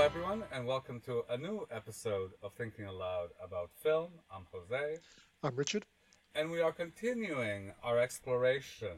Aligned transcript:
everyone, 0.00 0.42
and 0.50 0.66
welcome 0.66 0.98
to 0.98 1.22
a 1.28 1.36
new 1.36 1.66
episode 1.70 2.30
of 2.42 2.54
Thinking 2.54 2.86
Aloud 2.86 3.28
about 3.44 3.68
film. 3.82 4.08
I'm 4.34 4.46
Jose. 4.50 4.96
I'm 5.42 5.54
Richard. 5.54 5.84
And 6.34 6.50
we 6.50 6.62
are 6.62 6.72
continuing 6.72 7.74
our 7.82 7.98
exploration 7.98 8.96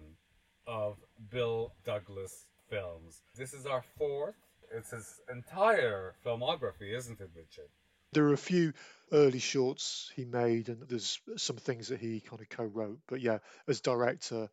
of 0.69 0.97
Bill 1.29 1.73
Douglas 1.85 2.47
films. 2.71 3.23
This 3.35 3.53
is 3.53 3.67
our 3.67 3.83
fourth. 3.99 4.37
It's 4.73 4.93
his 4.93 5.21
entire 5.29 6.15
filmography, 6.25 6.97
isn't 6.97 7.21
it, 7.21 7.31
Richard? 7.35 7.69
There 8.13 8.27
are 8.29 8.35
a 8.35 8.39
few 8.39 8.73
early 9.11 9.41
shorts 9.41 10.13
he 10.15 10.25
made, 10.25 10.69
and 10.69 10.89
there's 10.89 11.19
some 11.37 11.57
things 11.57 11.89
that 11.89 11.99
he 11.99 12.21
kind 12.21 12.41
of 12.41 12.49
co-wrote. 12.49 13.01
But 13.09 13.21
yeah, 13.21 13.39
as 13.67 13.81
director, 13.81 14.49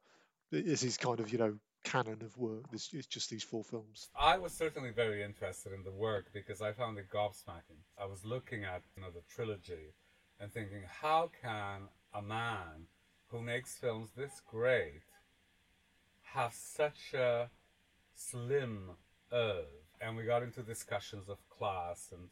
this 0.49 0.65
is 0.65 0.81
his 0.81 0.97
kind 0.97 1.19
of 1.19 1.31
you 1.31 1.37
know 1.37 1.59
canon 1.83 2.21
of 2.21 2.37
work. 2.37 2.65
It's, 2.71 2.89
it's 2.93 3.07
just 3.07 3.29
these 3.29 3.43
four 3.43 3.63
films. 3.63 4.09
I 4.19 4.37
was 4.37 4.53
certainly 4.53 4.91
very 4.91 5.23
interested 5.23 5.73
in 5.73 5.83
the 5.83 5.91
work 5.91 6.27
because 6.33 6.61
I 6.61 6.71
found 6.71 6.97
it 6.97 7.09
gobsmacking. 7.09 7.81
I 8.01 8.05
was 8.05 8.25
looking 8.25 8.63
at 8.63 8.81
you 8.95 9.03
know 9.03 9.09
the 9.11 9.23
trilogy 9.33 9.93
and 10.39 10.51
thinking, 10.51 10.83
how 11.01 11.31
can 11.41 11.89
a 12.13 12.21
man 12.21 12.87
who 13.27 13.41
makes 13.41 13.77
films 13.77 14.09
this 14.15 14.41
great 14.45 15.03
have 16.33 16.53
such 16.53 17.13
a 17.13 17.49
slim 18.15 18.91
oeuvre? 19.33 19.65
And 20.01 20.15
we 20.15 20.23
got 20.23 20.43
into 20.43 20.61
discussions 20.61 21.27
of 21.27 21.37
class 21.49 22.09
and 22.11 22.29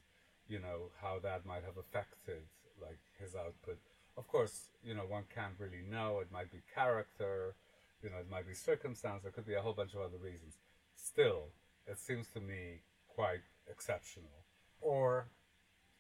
you 0.48 0.60
know 0.60 0.92
how 1.02 1.20
that 1.20 1.46
might 1.46 1.64
have 1.66 1.78
affected 1.78 2.44
like 2.82 3.00
his 3.20 3.36
output. 3.36 3.80
Of 4.18 4.28
course, 4.28 4.70
you 4.84 4.94
know 4.94 5.04
one 5.08 5.24
can't 5.34 5.60
really 5.60 5.84
know. 5.90 6.20
It 6.22 6.32
might 6.32 6.52
be 6.52 6.62
character 6.74 7.56
you 8.04 8.10
know, 8.10 8.18
it 8.18 8.30
might 8.30 8.48
be 8.48 8.54
circumstance, 8.54 9.24
there 9.24 9.32
could 9.32 9.46
be 9.46 9.56
a 9.56 9.62
whole 9.62 9.74
bunch 9.74 9.94
of 9.94 10.02
other 10.02 10.18
reasons. 10.18 10.58
Still, 10.96 11.50
it 11.86 12.00
seems 12.00 12.28
to 12.34 12.40
me 12.40 12.82
quite 13.08 13.42
exceptional. 13.70 14.46
Or 14.82 15.30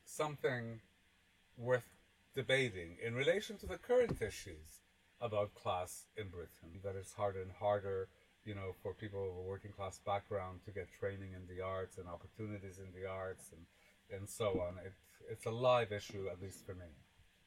something 0.06 0.80
worth 1.58 1.90
debating 2.36 2.98
in 3.04 3.16
relation 3.16 3.58
to 3.58 3.66
the 3.66 3.78
current 3.78 4.22
issues 4.22 4.82
about 5.20 5.56
class 5.56 6.06
in 6.16 6.30
Britain. 6.30 6.80
That 6.84 6.96
it's 6.96 7.14
harder 7.14 7.42
and 7.42 7.52
harder, 7.52 8.10
you 8.46 8.54
know, 8.54 8.76
for 8.84 8.94
people 8.94 9.24
of 9.24 9.36
a 9.38 9.42
working 9.42 9.72
class 9.72 10.00
background 10.06 10.60
to 10.66 10.72
get 10.72 10.88
training 11.00 11.34
in 11.34 11.48
the 11.48 11.64
arts 11.64 11.98
and 11.98 12.08
opportunities 12.08 12.78
in 12.78 12.94
the 13.00 13.10
arts 13.10 13.52
and, 13.52 14.20
and 14.20 14.30
so 14.30 14.62
on. 14.62 14.78
It, 14.86 14.94
it's 15.32 15.46
a 15.46 15.52
live 15.52 15.92
issue, 15.92 16.28
at 16.32 16.42
least 16.42 16.66
for 16.66 16.76
me. 16.76 16.86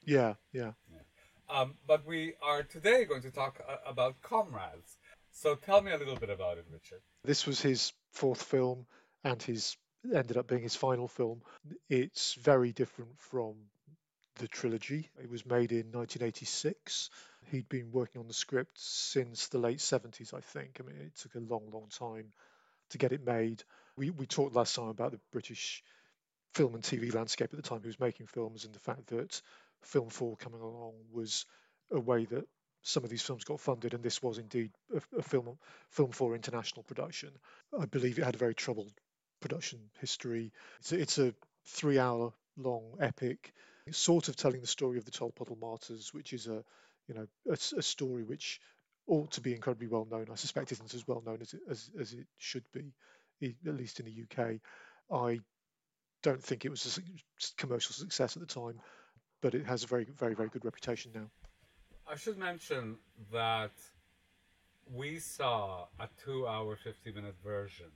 Yeah, 0.05 0.35
yeah. 0.53 0.73
yeah. 0.91 1.03
Um, 1.53 1.75
but 1.87 2.07
we 2.07 2.35
are 2.43 2.63
today 2.63 3.05
going 3.05 3.23
to 3.23 3.31
talk 3.31 3.61
uh, 3.69 3.77
about 3.87 4.23
Comrades. 4.23 4.97
So 5.33 5.55
tell 5.55 5.81
me 5.81 5.93
a 5.93 5.97
little 5.97 6.17
bit 6.17 6.31
about 6.31 6.59
it, 6.59 6.67
Richard. 6.71 7.01
This 7.25 7.47
was 7.47 7.61
his 7.61 7.93
fourth 8.13 8.43
film 8.43 8.87
and 9.25 9.43
his 9.43 9.77
ended 10.05 10.37
up 10.37 10.47
being 10.47 10.63
his 10.63 10.77
final 10.77 11.09
film. 11.09 11.43
It's 11.89 12.35
very 12.35 12.73
different 12.73 13.19
from 13.19 13.55
the 14.37 14.49
trilogy. 14.49 15.11
It 15.23 15.31
was 15.31 15.45
made 15.45 15.73
in 15.73 15.93
1986. 15.93 17.11
He'd 17.51 17.69
been 17.69 17.91
working 17.93 18.21
on 18.21 18.29
the 18.29 18.35
script 18.35 18.73
since 18.77 19.49
the 19.49 19.59
late 19.59 19.79
70s, 19.79 20.33
I 20.33 20.41
think. 20.41 20.81
I 20.81 20.87
mean, 20.87 20.97
it 21.01 21.17
took 21.17 21.35
a 21.35 21.41
long, 21.41 21.71
long 21.73 21.89
time 21.91 22.33
to 22.91 22.99
get 22.99 23.13
it 23.13 23.25
made. 23.25 23.63
We, 23.97 24.11
we 24.11 24.27
talked 24.27 24.55
last 24.55 24.75
time 24.75 24.89
about 24.89 25.13
the 25.13 25.21
British 25.33 25.83
film 26.55 26.75
and 26.75 26.83
TV 26.83 27.15
landscape 27.15 27.51
at 27.53 27.57
the 27.63 27.69
time 27.69 27.81
he 27.83 27.89
was 27.89 28.01
making 28.01 28.27
films 28.27 28.65
and 28.65 28.75
the 28.75 28.81
fact 28.81 29.09
that 29.09 29.41
Film 29.83 30.09
4 30.09 30.37
coming 30.37 30.61
along 30.61 30.95
was 31.11 31.47
a 31.91 32.01
way 32.01 32.25
that 32.27 32.47
some 32.83 33.05
of 33.05 33.11
these 33.11 33.23
films 33.23 33.45
got 33.45 33.61
funded, 33.61 33.95
and 33.95 34.03
this 34.03 34.23
was 34.23 34.39
indeed 34.39 34.71
a, 34.95 35.19
a 35.19 35.23
film 35.23 35.59
Film 35.91 36.13
4 36.13 36.35
international 36.35 36.83
production. 36.83 37.31
I 37.79 37.87
believe 37.87 38.19
it 38.19 38.25
had 38.25 38.35
a 38.35 38.39
very 38.39 38.55
troubled 38.55 38.93
production 39.41 39.81
history. 40.01 40.53
It's 40.79 40.93
a, 40.93 41.01
it's 41.01 41.19
a 41.19 41.35
three-hour 41.67 42.33
long 42.57 42.97
epic, 43.01 43.53
sort 43.91 44.29
of 44.29 44.37
telling 44.37 44.61
the 44.61 44.67
story 44.67 44.99
of 44.99 45.05
the 45.05 45.11
Tolpuddle 45.11 45.61
Martyrs, 45.61 46.15
which 46.15 46.33
is 46.33 46.47
a 46.47 46.65
you 47.09 47.15
know 47.15 47.27
a, 47.49 47.59
a 47.77 47.83
story 47.83 48.23
which 48.23 48.61
ought 49.07 49.33
to 49.33 49.41
be 49.41 49.55
incredibly 49.55 49.89
well 49.89 50.07
known. 50.11 50.29
I 50.31 50.37
suspect 50.37 50.73
isn't 50.73 50.95
as 50.95 51.07
well 51.07 51.23
known 51.25 51.39
as 51.43 51.53
it, 51.53 51.61
as, 51.69 51.91
as 51.99 52.13
it 52.13 52.27
should 52.39 52.65
be, 52.73 52.93
at 53.43 53.75
least 53.75 54.01
in 54.01 54.07
the 54.07 54.23
UK. 54.23 54.61
I 55.13 55.41
don't 56.23 56.43
think 56.43 56.65
it 56.65 56.71
was 56.71 56.99
a 56.99 57.57
commercial 57.57 57.95
success 57.95 58.37
at 58.37 58.41
the 58.41 58.47
time 58.47 58.81
but 59.41 59.55
it 59.55 59.67
has 59.67 59.85
a 59.85 59.87
very, 59.87 60.05
very, 60.05 60.35
very 60.35 60.49
good 60.49 60.65
reputation 60.65 61.13
now. 61.15 61.31
I 62.11 62.17
should 62.17 62.39
mention 62.39 62.97
that 63.33 63.73
we 64.93 65.19
saw 65.19 65.87
a 65.99 66.09
two 66.25 66.47
hour, 66.47 66.77
50 66.77 67.13
minute 67.13 67.37
version. 67.45 67.87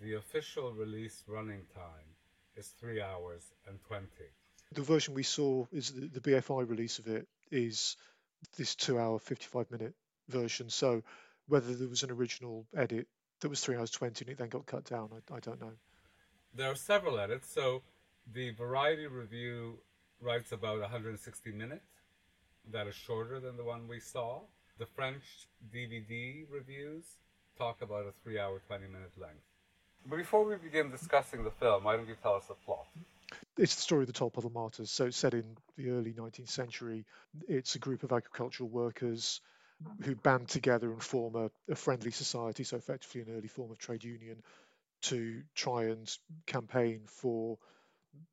The 0.00 0.14
official 0.14 0.72
release 0.72 1.22
running 1.26 1.62
time 1.74 2.08
is 2.56 2.68
three 2.80 3.00
hours 3.00 3.42
and 3.68 3.78
20. 3.86 4.06
The 4.72 4.82
version 4.82 5.14
we 5.14 5.22
saw 5.22 5.66
is 5.72 5.92
the, 5.92 6.08
the 6.08 6.20
BFI 6.20 6.68
release 6.68 6.98
of 6.98 7.06
it 7.08 7.28
is 7.50 7.96
this 8.56 8.74
two 8.74 8.98
hour, 8.98 9.18
55 9.18 9.70
minute 9.70 9.94
version. 10.28 10.70
So 10.70 11.02
whether 11.46 11.74
there 11.74 11.88
was 11.88 12.02
an 12.02 12.10
original 12.10 12.66
edit 12.74 13.06
that 13.40 13.48
was 13.48 13.60
three 13.60 13.76
hours 13.76 13.90
20 13.90 14.24
and 14.24 14.32
it 14.32 14.38
then 14.38 14.48
got 14.48 14.66
cut 14.66 14.84
down, 14.84 15.10
I, 15.12 15.34
I 15.36 15.40
don't 15.40 15.60
know. 15.60 15.72
There 16.54 16.70
are 16.70 16.76
several 16.76 17.18
edits. 17.18 17.52
So 17.52 17.82
the 18.32 18.50
Variety 18.50 19.06
review 19.06 19.78
writes 20.22 20.52
about 20.52 20.80
160 20.80 21.52
minutes. 21.52 21.84
That 22.70 22.86
is 22.86 22.94
shorter 22.94 23.40
than 23.40 23.56
the 23.56 23.64
one 23.64 23.88
we 23.88 24.00
saw. 24.00 24.40
The 24.78 24.86
French 24.86 25.22
DVD 25.74 26.46
reviews 26.50 27.04
talk 27.58 27.82
about 27.82 28.06
a 28.06 28.12
three 28.22 28.38
hour, 28.38 28.60
20 28.66 28.86
minute 28.86 29.12
length. 29.20 29.42
But 30.06 30.16
before 30.16 30.44
we 30.44 30.56
begin 30.56 30.90
discussing 30.90 31.44
the 31.44 31.50
film, 31.50 31.84
why 31.84 31.96
don't 31.96 32.08
you 32.08 32.16
tell 32.22 32.34
us 32.34 32.46
the 32.46 32.54
plot? 32.54 32.86
It's 33.56 33.74
the 33.74 33.82
story 33.82 34.02
of 34.02 34.06
the 34.06 34.12
Tolpuddle 34.12 34.52
Martyrs. 34.52 34.90
So 34.90 35.06
it's 35.06 35.16
set 35.16 35.34
in 35.34 35.56
the 35.76 35.90
early 35.90 36.12
19th 36.12 36.48
century. 36.48 37.04
It's 37.48 37.74
a 37.74 37.78
group 37.78 38.02
of 38.02 38.12
agricultural 38.12 38.68
workers 38.68 39.40
who 40.02 40.14
band 40.14 40.48
together 40.48 40.92
and 40.92 41.02
form 41.02 41.34
a, 41.36 41.50
a 41.70 41.74
friendly 41.74 42.10
society, 42.10 42.64
so 42.64 42.76
effectively 42.76 43.22
an 43.22 43.36
early 43.36 43.48
form 43.48 43.70
of 43.70 43.78
trade 43.78 44.04
union, 44.04 44.42
to 45.02 45.42
try 45.54 45.84
and 45.84 46.16
campaign 46.46 47.02
for 47.06 47.58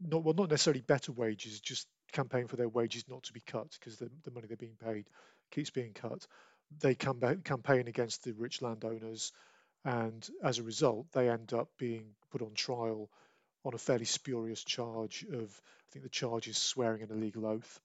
not 0.02 0.24
well, 0.24 0.34
not 0.34 0.50
necessarily 0.50 0.82
better 0.82 1.12
wages, 1.12 1.60
just 1.60 1.88
campaign 2.12 2.48
for 2.48 2.56
their 2.56 2.70
wages 2.70 3.06
not 3.08 3.24
to 3.24 3.34
be 3.34 3.42
cut 3.42 3.68
because 3.80 3.98
the, 3.98 4.10
the 4.24 4.32
money 4.32 4.48
they're 4.48 4.58
being 4.58 4.78
paid 4.84 5.06
keeps 5.52 5.70
being 5.70 5.94
cut. 5.94 6.26
They 6.82 6.96
campaign 6.96 7.88
against 7.88 8.24
the 8.24 8.34
rich 8.34 8.62
landowners, 8.62 9.32
and 9.84 10.28
as 10.44 10.60
a 10.60 10.64
result, 10.64 11.08
they 11.14 11.30
end 11.30 11.54
up 11.54 11.70
being 11.78 12.12
put 12.32 12.42
on 12.42 12.54
trial 12.54 13.10
on 13.66 13.74
a 13.74 13.78
fairly 13.78 14.06
spurious 14.06 14.64
charge 14.64 15.26
of, 15.32 15.62
I 15.62 15.88
think 15.92 16.04
the 16.04 16.10
charge 16.10 16.48
is 16.48 16.58
swearing 16.58 17.02
an 17.02 17.12
illegal 17.12 17.46
oath. 17.46 17.80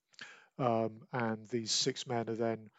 Um, 0.58 1.00
and 1.12 1.48
these 1.48 1.72
six 1.72 2.06
men 2.06 2.28
are 2.28 2.34
then 2.34 2.70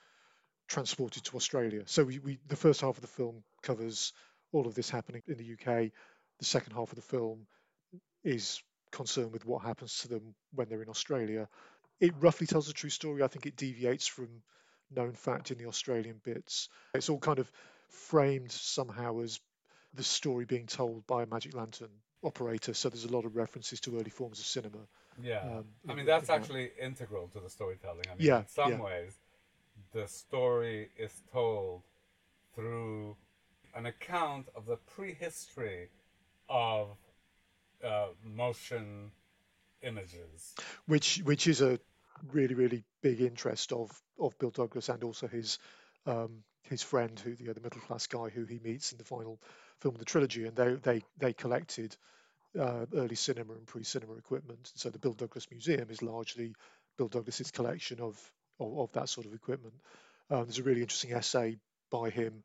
transported 0.68 1.24
to 1.26 1.36
Australia. 1.36 1.84
So 1.86 2.04
we, 2.04 2.20
we, 2.20 2.40
the 2.48 2.56
first 2.56 2.82
half 2.82 2.96
of 2.96 3.02
the 3.02 3.08
film 3.08 3.44
covers 3.62 4.14
all 4.52 4.68
of 4.68 4.76
this 4.76 4.90
happening 4.90 5.24
in 5.28 5.38
the 5.38 5.54
UK. 5.54 5.92
The 6.40 6.46
second 6.46 6.74
half 6.74 6.90
of 6.90 6.96
the 6.96 7.02
film 7.02 7.48
is 8.24 8.62
concerned 8.96 9.32
with 9.32 9.46
what 9.46 9.62
happens 9.62 10.00
to 10.00 10.08
them 10.08 10.34
when 10.54 10.70
they're 10.70 10.82
in 10.82 10.90
Australia. 10.90 11.48
It 12.00 12.14
roughly 12.20 12.48
tells 12.48 12.70
a 12.70 12.74
true 12.74 12.90
story. 12.90 13.24
I 13.24 13.28
think 13.28 13.46
it 13.46 13.56
deviates 13.56 14.08
from 14.08 14.42
known 14.96 15.14
fact 15.14 15.52
in 15.52 15.58
the 15.58 15.68
Australian 15.68 16.22
bits. 16.24 16.70
It's 16.94 17.10
all 17.10 17.20
kind 17.20 17.40
of 17.40 17.52
framed 17.90 18.52
somehow 18.52 19.20
as 19.20 19.40
the 19.94 20.04
story 20.04 20.46
being 20.46 20.68
told 20.68 21.06
by 21.08 21.24
a 21.24 21.26
magic 21.26 21.54
lantern 21.54 21.90
operator. 22.24 22.74
So 22.74 22.90
there's 22.90 23.06
a 23.06 23.12
lot 23.12 23.26
of 23.26 23.36
references 23.36 23.80
to 23.82 24.00
early 24.00 24.10
forms 24.10 24.40
of 24.40 24.46
cinema. 24.46 24.80
Yeah, 25.22 25.42
um, 25.42 25.66
I 25.88 25.94
mean 25.94 26.06
that's 26.06 26.30
actually 26.30 26.72
that. 26.78 26.86
integral 26.86 27.30
to 27.34 27.40
the 27.40 27.50
storytelling. 27.50 28.04
I 28.08 28.16
mean, 28.16 28.28
yeah, 28.28 28.40
in 28.40 28.48
some 28.48 28.72
yeah. 28.72 28.82
ways, 28.82 29.14
the 29.94 30.08
story 30.08 30.90
is 30.98 31.22
told 31.32 31.84
through 32.54 33.16
an 33.76 33.86
account 33.86 34.48
of 34.56 34.66
the 34.66 34.78
prehistory 34.78 35.90
of 36.50 36.98
uh, 37.84 38.08
motion 38.24 39.12
images, 39.82 40.54
which 40.88 41.18
which 41.24 41.48
is 41.48 41.62
a 41.62 41.80
really 42.32 42.56
really 42.56 42.84
big 43.02 43.22
interest 43.22 43.72
of 43.72 43.92
of 44.20 44.38
Bill 44.40 44.52
Douglas 44.52 44.90
and 44.90 45.04
also 45.04 45.28
his 45.28 45.60
um, 46.06 46.44
his 46.64 46.82
friend 46.82 47.20
who 47.20 47.36
the 47.36 47.50
other 47.50 47.62
middle 47.62 47.82
class 47.82 48.08
guy 48.08 48.30
who 48.30 48.46
he 48.46 48.60
meets 48.60 48.92
in 48.92 48.98
the 48.98 49.04
final 49.04 49.40
film 49.80 49.96
of 49.96 50.00
the 50.00 50.06
trilogy, 50.06 50.46
and 50.46 50.56
they 50.56 50.74
they 50.76 51.04
they 51.18 51.34
collected 51.34 51.96
uh, 52.60 52.86
early 52.94 53.16
cinema 53.16 53.54
and 53.54 53.68
pre-cinema 53.68 54.14
equipment. 54.14 54.72
And 54.74 54.80
so 54.80 54.90
the 54.90 55.00
Bill 55.00 55.14
Douglas 55.14 55.50
Museum 55.52 55.90
is 55.90 56.02
largely 56.02 56.56
Bill 56.98 57.08
Douglas's 57.08 57.52
collection 57.52 58.00
of 58.00 58.32
of, 58.60 58.78
of 58.78 58.92
that 58.94 59.10
sort 59.10 59.28
of 59.28 59.34
equipment. 59.34 59.76
Um, 60.30 60.44
there's 60.44 60.60
a 60.60 60.64
really 60.64 60.82
interesting 60.82 61.14
essay 61.14 61.58
by 61.92 62.10
him 62.10 62.44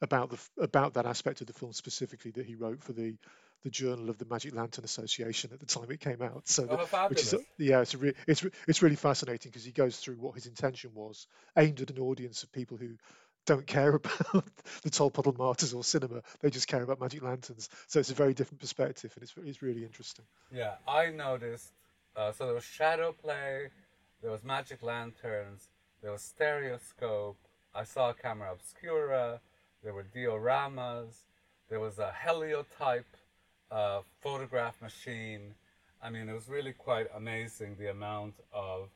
about 0.00 0.30
the 0.30 0.38
about 0.62 0.94
that 0.94 1.06
aspect 1.06 1.40
of 1.40 1.46
the 1.46 1.52
film 1.52 1.72
specifically 1.72 2.32
that 2.32 2.46
he 2.46 2.56
wrote 2.56 2.82
for 2.82 2.92
the 2.92 3.16
the 3.62 3.70
Journal 3.70 4.10
of 4.10 4.18
the 4.18 4.24
Magic 4.24 4.54
Lantern 4.54 4.84
Association 4.84 5.50
at 5.52 5.60
the 5.60 5.66
time 5.66 5.90
it 5.90 6.00
came 6.00 6.22
out. 6.22 6.48
So, 6.48 6.66
oh, 6.68 6.84
the, 6.84 7.08
which 7.08 7.22
is 7.22 7.34
yeah, 7.58 7.80
it's 7.80 7.94
re- 7.94 8.14
it's 8.26 8.42
re- 8.42 8.50
it's 8.66 8.82
really 8.82 8.96
fascinating 8.96 9.50
because 9.50 9.64
he 9.64 9.72
goes 9.72 9.96
through 9.96 10.16
what 10.16 10.34
his 10.34 10.46
intention 10.46 10.90
was, 10.94 11.26
aimed 11.56 11.80
at 11.80 11.90
an 11.90 11.98
audience 11.98 12.42
of 12.42 12.52
people 12.52 12.76
who 12.76 12.96
don't 13.46 13.66
care 13.66 13.94
about 13.94 14.44
the 14.82 14.90
Tolpuddle 14.90 15.36
Martyrs 15.36 15.74
or 15.74 15.84
cinema. 15.84 16.22
They 16.40 16.50
just 16.50 16.68
care 16.68 16.82
about 16.82 17.00
magic 17.00 17.22
lanterns. 17.22 17.68
So 17.86 18.00
it's 18.00 18.10
a 18.10 18.14
very 18.14 18.34
different 18.34 18.60
perspective, 18.60 19.12
and 19.14 19.22
it's 19.22 19.34
it's 19.44 19.62
really 19.62 19.84
interesting. 19.84 20.24
Yeah, 20.52 20.74
I 20.86 21.10
noticed. 21.10 21.72
Uh, 22.14 22.32
so 22.32 22.44
there 22.44 22.54
was 22.54 22.64
shadow 22.64 23.12
play, 23.12 23.70
there 24.20 24.30
was 24.30 24.44
magic 24.44 24.82
lanterns, 24.82 25.68
there 26.02 26.12
was 26.12 26.22
stereoscope. 26.22 27.38
I 27.74 27.84
saw 27.84 28.10
a 28.10 28.14
camera 28.14 28.52
obscura. 28.52 29.40
There 29.82 29.94
were 29.94 30.04
dioramas. 30.04 31.14
There 31.70 31.80
was 31.80 31.98
a 31.98 32.12
heliotype 32.12 33.06
uh, 33.72 34.02
photograph 34.20 34.80
machine. 34.82 35.54
I 36.02 36.10
mean, 36.10 36.28
it 36.28 36.34
was 36.34 36.48
really 36.48 36.72
quite 36.72 37.06
amazing 37.16 37.76
the 37.78 37.90
amount 37.90 38.34
of 38.52 38.90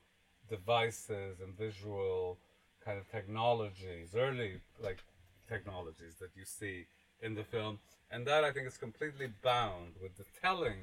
devices 0.49 1.41
and 1.41 1.57
visual 1.57 2.37
kind 2.85 2.99
of 2.99 3.11
technologies, 3.11 4.15
early 4.15 4.61
like 4.83 4.99
technologies 5.49 6.17
that 6.21 6.31
you 6.37 6.45
see 6.45 6.87
in 7.21 7.35
the 7.35 7.45
film. 7.45 7.79
And 8.11 8.27
that 8.27 8.45
I 8.45 8.53
think 8.53 8.67
is 8.67 8.77
completely 8.77 9.29
bound 9.43 9.95
with 10.01 10.17
the 10.17 10.25
telling 10.41 10.79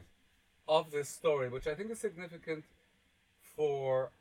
of 0.68 0.92
this 0.92 1.08
story, 1.08 1.50
which 1.50 1.68
I 1.68 1.76
think 1.76 1.92
is 1.92 2.00
significant 2.00 2.64
for 3.56 4.12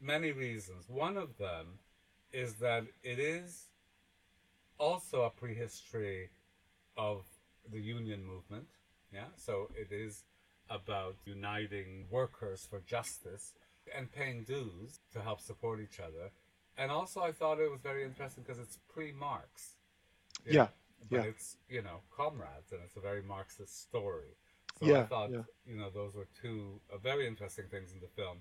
many 0.00 0.32
reasons. 0.32 0.88
One 0.88 1.16
of 1.16 1.38
them 1.38 1.78
is 2.32 2.54
that 2.54 2.84
it 3.02 3.18
is 3.18 3.66
also 4.78 5.22
a 5.22 5.30
prehistory 5.30 6.30
of 6.96 7.24
the 7.70 7.80
union 7.80 8.24
movement. 8.24 8.66
Yeah, 9.12 9.26
so 9.36 9.68
it 9.74 9.92
is 9.92 10.24
about 10.70 11.16
uniting 11.24 12.06
workers 12.10 12.66
for 12.68 12.80
justice 12.80 13.52
and 13.96 14.10
paying 14.10 14.44
dues 14.44 15.00
to 15.12 15.20
help 15.20 15.40
support 15.40 15.80
each 15.80 16.00
other 16.00 16.30
and 16.78 16.90
also 16.90 17.20
I 17.20 17.32
thought 17.32 17.60
it 17.60 17.70
was 17.70 17.80
very 17.80 18.04
interesting 18.04 18.44
because 18.46 18.60
it's 18.60 18.78
pre-Marx. 18.92 19.76
Yeah, 20.46 20.68
but 21.10 21.16
yeah. 21.16 21.22
it's 21.22 21.56
you 21.68 21.82
know 21.82 22.00
comrades, 22.14 22.72
and 22.72 22.80
it's 22.84 22.96
a 22.96 23.00
very 23.00 23.22
Marxist 23.22 23.82
story. 23.82 24.36
So 24.80 24.86
yeah, 24.86 25.00
I 25.00 25.04
thought 25.04 25.30
yeah. 25.30 25.42
you 25.66 25.76
know 25.76 25.90
those 25.90 26.14
were 26.14 26.28
two 26.40 26.80
uh, 26.92 26.98
very 26.98 27.26
interesting 27.26 27.66
things 27.70 27.92
in 27.92 28.00
the 28.00 28.08
film. 28.08 28.38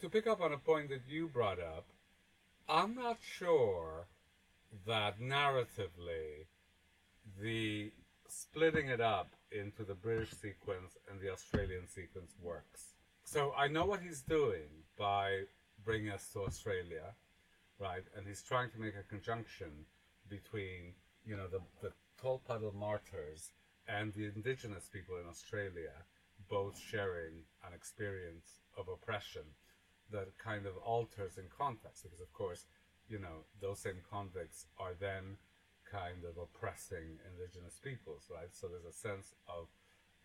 To 0.00 0.08
pick 0.08 0.26
up 0.26 0.40
on 0.40 0.52
a 0.52 0.58
point 0.58 0.88
that 0.88 1.02
you 1.08 1.28
brought 1.28 1.60
up, 1.60 1.86
I'm 2.68 2.94
not 2.94 3.18
sure 3.22 4.06
that 4.86 5.20
narratively 5.20 6.46
the 7.40 7.92
splitting 8.28 8.88
it 8.88 9.00
up 9.00 9.34
into 9.52 9.84
the 9.84 9.94
British 9.94 10.30
sequence 10.30 10.96
and 11.10 11.20
the 11.20 11.30
Australian 11.30 11.86
sequence 11.88 12.32
works. 12.42 12.94
So 13.24 13.52
I 13.56 13.68
know 13.68 13.84
what 13.84 14.00
he's 14.00 14.22
doing 14.22 14.68
by 14.98 15.42
bringing 15.84 16.10
us 16.10 16.28
to 16.32 16.40
Australia, 16.40 17.14
right? 17.78 18.04
And 18.16 18.26
he's 18.26 18.42
trying 18.42 18.70
to 18.70 18.80
make 18.80 18.94
a 18.96 19.02
conjunction 19.08 19.70
between, 20.28 20.94
you 21.24 21.36
know, 21.36 21.48
the, 21.48 21.60
the 21.82 21.92
martyrs 22.74 23.52
and 23.88 24.12
the 24.12 24.26
indigenous 24.26 24.88
people 24.92 25.16
in 25.16 25.26
Australia, 25.28 25.92
both 26.48 26.78
sharing 26.78 27.44
an 27.66 27.72
experience 27.74 28.60
of 28.76 28.88
oppression 28.88 29.42
that 30.12 30.26
kind 30.38 30.66
of 30.66 30.76
alters 30.84 31.38
in 31.38 31.44
context, 31.56 32.02
because 32.02 32.20
of 32.20 32.32
course, 32.32 32.66
you 33.08 33.18
know, 33.18 33.44
those 33.60 33.78
same 33.80 34.00
convicts 34.10 34.66
are 34.78 34.94
then 35.00 35.36
kind 35.90 36.24
of 36.24 36.36
oppressing 36.38 37.18
indigenous 37.26 37.78
peoples, 37.82 38.30
right? 38.30 38.52
So 38.52 38.68
there's 38.68 38.84
a 38.84 38.96
sense 38.96 39.34
of 39.48 39.68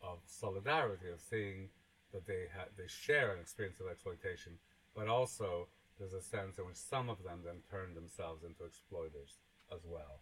of 0.01 0.19
solidarity, 0.25 1.09
of 1.09 1.19
seeing 1.19 1.69
that 2.11 2.27
they 2.27 2.45
ha- 2.55 2.69
they 2.77 2.87
share 2.87 3.33
an 3.33 3.39
experience 3.39 3.79
of 3.79 3.87
exploitation, 3.87 4.53
but 4.95 5.07
also 5.07 5.67
there's 5.97 6.13
a 6.13 6.21
sense 6.21 6.57
in 6.57 6.65
which 6.65 6.75
some 6.75 7.09
of 7.09 7.23
them 7.23 7.39
then 7.43 7.61
turn 7.69 7.95
themselves 7.95 8.43
into 8.43 8.63
exploiters 8.65 9.39
as 9.73 9.81
well. 9.85 10.19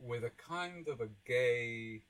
With 0.00 0.24
a 0.24 0.30
kind 0.30 0.88
of 0.88 1.00
a 1.00 1.08
gay 1.26 2.02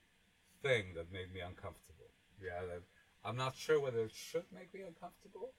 thing 0.61 0.93
that 0.95 1.11
made 1.11 1.33
me 1.33 1.41
uncomfortable. 1.41 2.09
Yeah, 2.41 2.61
that 2.67 2.81
I'm 3.23 3.37
not 3.37 3.55
sure 3.55 3.79
whether 3.79 3.99
it 3.99 4.11
should 4.13 4.45
make 4.53 4.73
me 4.73 4.81
uncomfortable, 4.81 5.53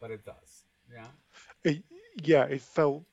but 0.00 0.10
it 0.10 0.24
does. 0.24 0.64
Yeah. 0.92 1.06
It, 1.64 1.82
yeah, 2.22 2.44
it 2.44 2.60
felt 2.62 3.04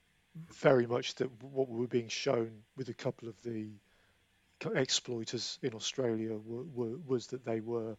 very 0.54 0.86
much 0.86 1.16
that 1.16 1.30
what 1.44 1.70
we 1.70 1.80
were 1.80 1.88
being 1.88 2.08
shown 2.08 2.52
with 2.76 2.90
a 2.90 2.94
couple 2.94 3.28
of 3.28 3.42
the 3.44 3.70
exploiters 4.76 5.60
in 5.62 5.74
Australia 5.74 6.38
were, 6.46 6.64
were, 6.64 6.98
was 7.06 7.28
that 7.28 7.46
they 7.46 7.60
were 7.60 7.96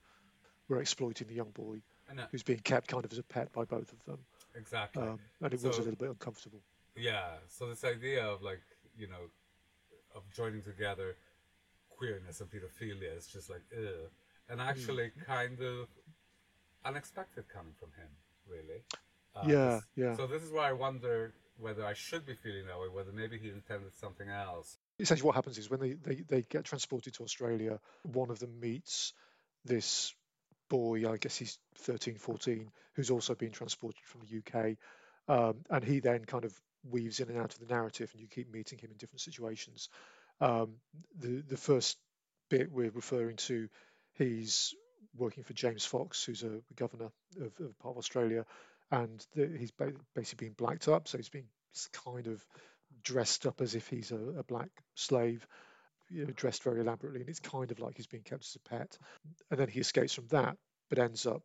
were 0.69 0.81
exploiting 0.81 1.27
the 1.29 1.35
young 1.35 1.51
boy 1.51 1.81
uh, 2.11 2.23
who's 2.31 2.43
being 2.43 2.59
kept 2.59 2.89
kind 2.89 3.05
of 3.05 3.13
as 3.13 3.19
a 3.19 3.23
pet 3.23 3.51
by 3.53 3.65
both 3.65 3.91
of 3.93 4.05
them, 4.05 4.19
exactly. 4.55 5.03
um, 5.03 5.19
and 5.41 5.55
it 5.55 5.63
was 5.63 5.79
a 5.79 5.81
little 5.81 5.97
bit 5.97 6.11
uncomfortable. 6.11 6.61
Yeah, 6.95 7.37
so 7.49 7.69
this 7.69 7.85
idea 7.85 8.27
of 8.27 8.43
like, 8.43 8.61
you 8.99 9.07
know, 9.07 9.31
of 10.15 10.23
joining 10.35 10.63
together 10.63 11.17
queerness 11.89 12.41
and 12.41 12.51
pedophilia 12.51 13.17
is 13.17 13.27
just 13.27 13.51
like, 13.51 13.63
ugh. 13.77 14.11
And 14.51 14.61
actually 14.61 15.11
kind 15.27 15.61
of 15.61 15.89
unexpected 16.85 17.45
coming 17.49 17.75
from 17.79 17.91
him, 17.99 18.09
really. 18.49 18.83
Uh, 19.37 19.43
Yeah, 19.47 19.81
yeah. 19.95 20.17
So 20.17 20.27
this 20.27 20.43
is 20.43 20.51
why 20.51 20.71
I 20.71 20.73
wonder 20.73 21.35
whether 21.59 21.85
I 21.85 21.95
should 21.95 22.25
be 22.25 22.35
feeling 22.35 22.67
that 22.67 22.79
way, 22.79 22.89
whether 22.93 23.13
maybe 23.13 23.39
he 23.39 23.49
intended 23.49 23.95
something 23.97 24.29
else. 24.29 24.79
essentially 24.99 25.27
what 25.27 25.35
happens 25.35 25.59
is 25.59 25.71
when 25.71 25.81
they, 25.81 25.93
they, 25.93 26.23
they 26.29 26.43
get 26.43 26.65
transported 26.65 27.15
to 27.15 27.25
Australia, 27.25 27.79
one 28.03 28.31
of 28.31 28.39
them 28.39 28.61
meets 28.61 29.13
this 29.65 30.15
boy, 30.69 31.11
I 31.11 31.17
guess 31.17 31.37
he's 31.37 31.59
13, 31.79 32.17
14, 32.17 32.71
who's 32.95 33.11
also 33.11 33.35
been 33.35 33.51
transported 33.51 34.03
from 34.05 34.23
the 34.23 34.39
UK. 34.39 34.77
Um, 35.29 35.65
and 35.71 35.85
he 35.85 36.01
then 36.01 36.25
kind 36.25 36.45
of 36.45 36.55
weaves 36.89 37.21
in 37.21 37.29
and 37.29 37.39
out 37.39 37.53
of 37.53 37.61
the 37.61 37.73
narrative, 37.73 38.11
and 38.13 38.21
you 38.21 38.29
keep 38.29 38.53
meeting 38.53 38.79
him 38.79 38.91
in 38.91 38.97
different 38.97 39.21
situations. 39.21 39.89
Um, 40.41 40.75
the, 41.19 41.43
the 41.49 41.57
first 41.57 41.99
bit 42.49 42.71
we're 42.71 42.91
referring 42.91 43.37
to, 43.37 43.69
he's 44.15 44.75
working 45.17 45.45
for 45.45 45.53
James 45.53 45.85
Fox, 45.85 46.25
who's 46.25 46.43
a 46.43 46.61
governor 46.77 47.11
of, 47.37 47.53
of 47.61 47.79
part 47.79 47.95
of 47.95 47.99
Australia, 47.99 48.45
and 48.91 49.25
the, 49.35 49.47
he's 49.59 49.73
basically 50.15 50.49
been 50.49 50.55
blacked 50.55 50.89
up, 50.89 51.09
so 51.09 51.19
he's 51.19 51.29
been 51.29 51.49
kind 52.05 52.27
of 52.27 52.45
dressed 53.03 53.47
up 53.47 53.61
as 53.61 53.75
if 53.75 53.89
he's 53.89 54.13
a, 54.13 54.39
a 54.39 54.43
black 54.43 54.71
slave, 54.95 55.47
you 56.11 56.25
know, 56.25 56.33
dressed 56.33 56.63
very 56.63 56.81
elaborately, 56.81 57.21
and 57.21 57.29
it's 57.29 57.41
kind 57.41 57.71
of 57.71 57.79
like 57.81 57.97
he's 57.97 58.07
being 58.07 58.23
kept 58.23 58.45
as 58.45 58.57
a 58.57 58.69
pet. 58.69 58.99
And 59.51 59.61
then 59.61 59.69
he 59.69 59.81
escapes 59.81 60.15
from 60.15 60.27
that, 60.29 60.57
but 60.89 60.99
ends 60.99 61.27
up 61.27 61.43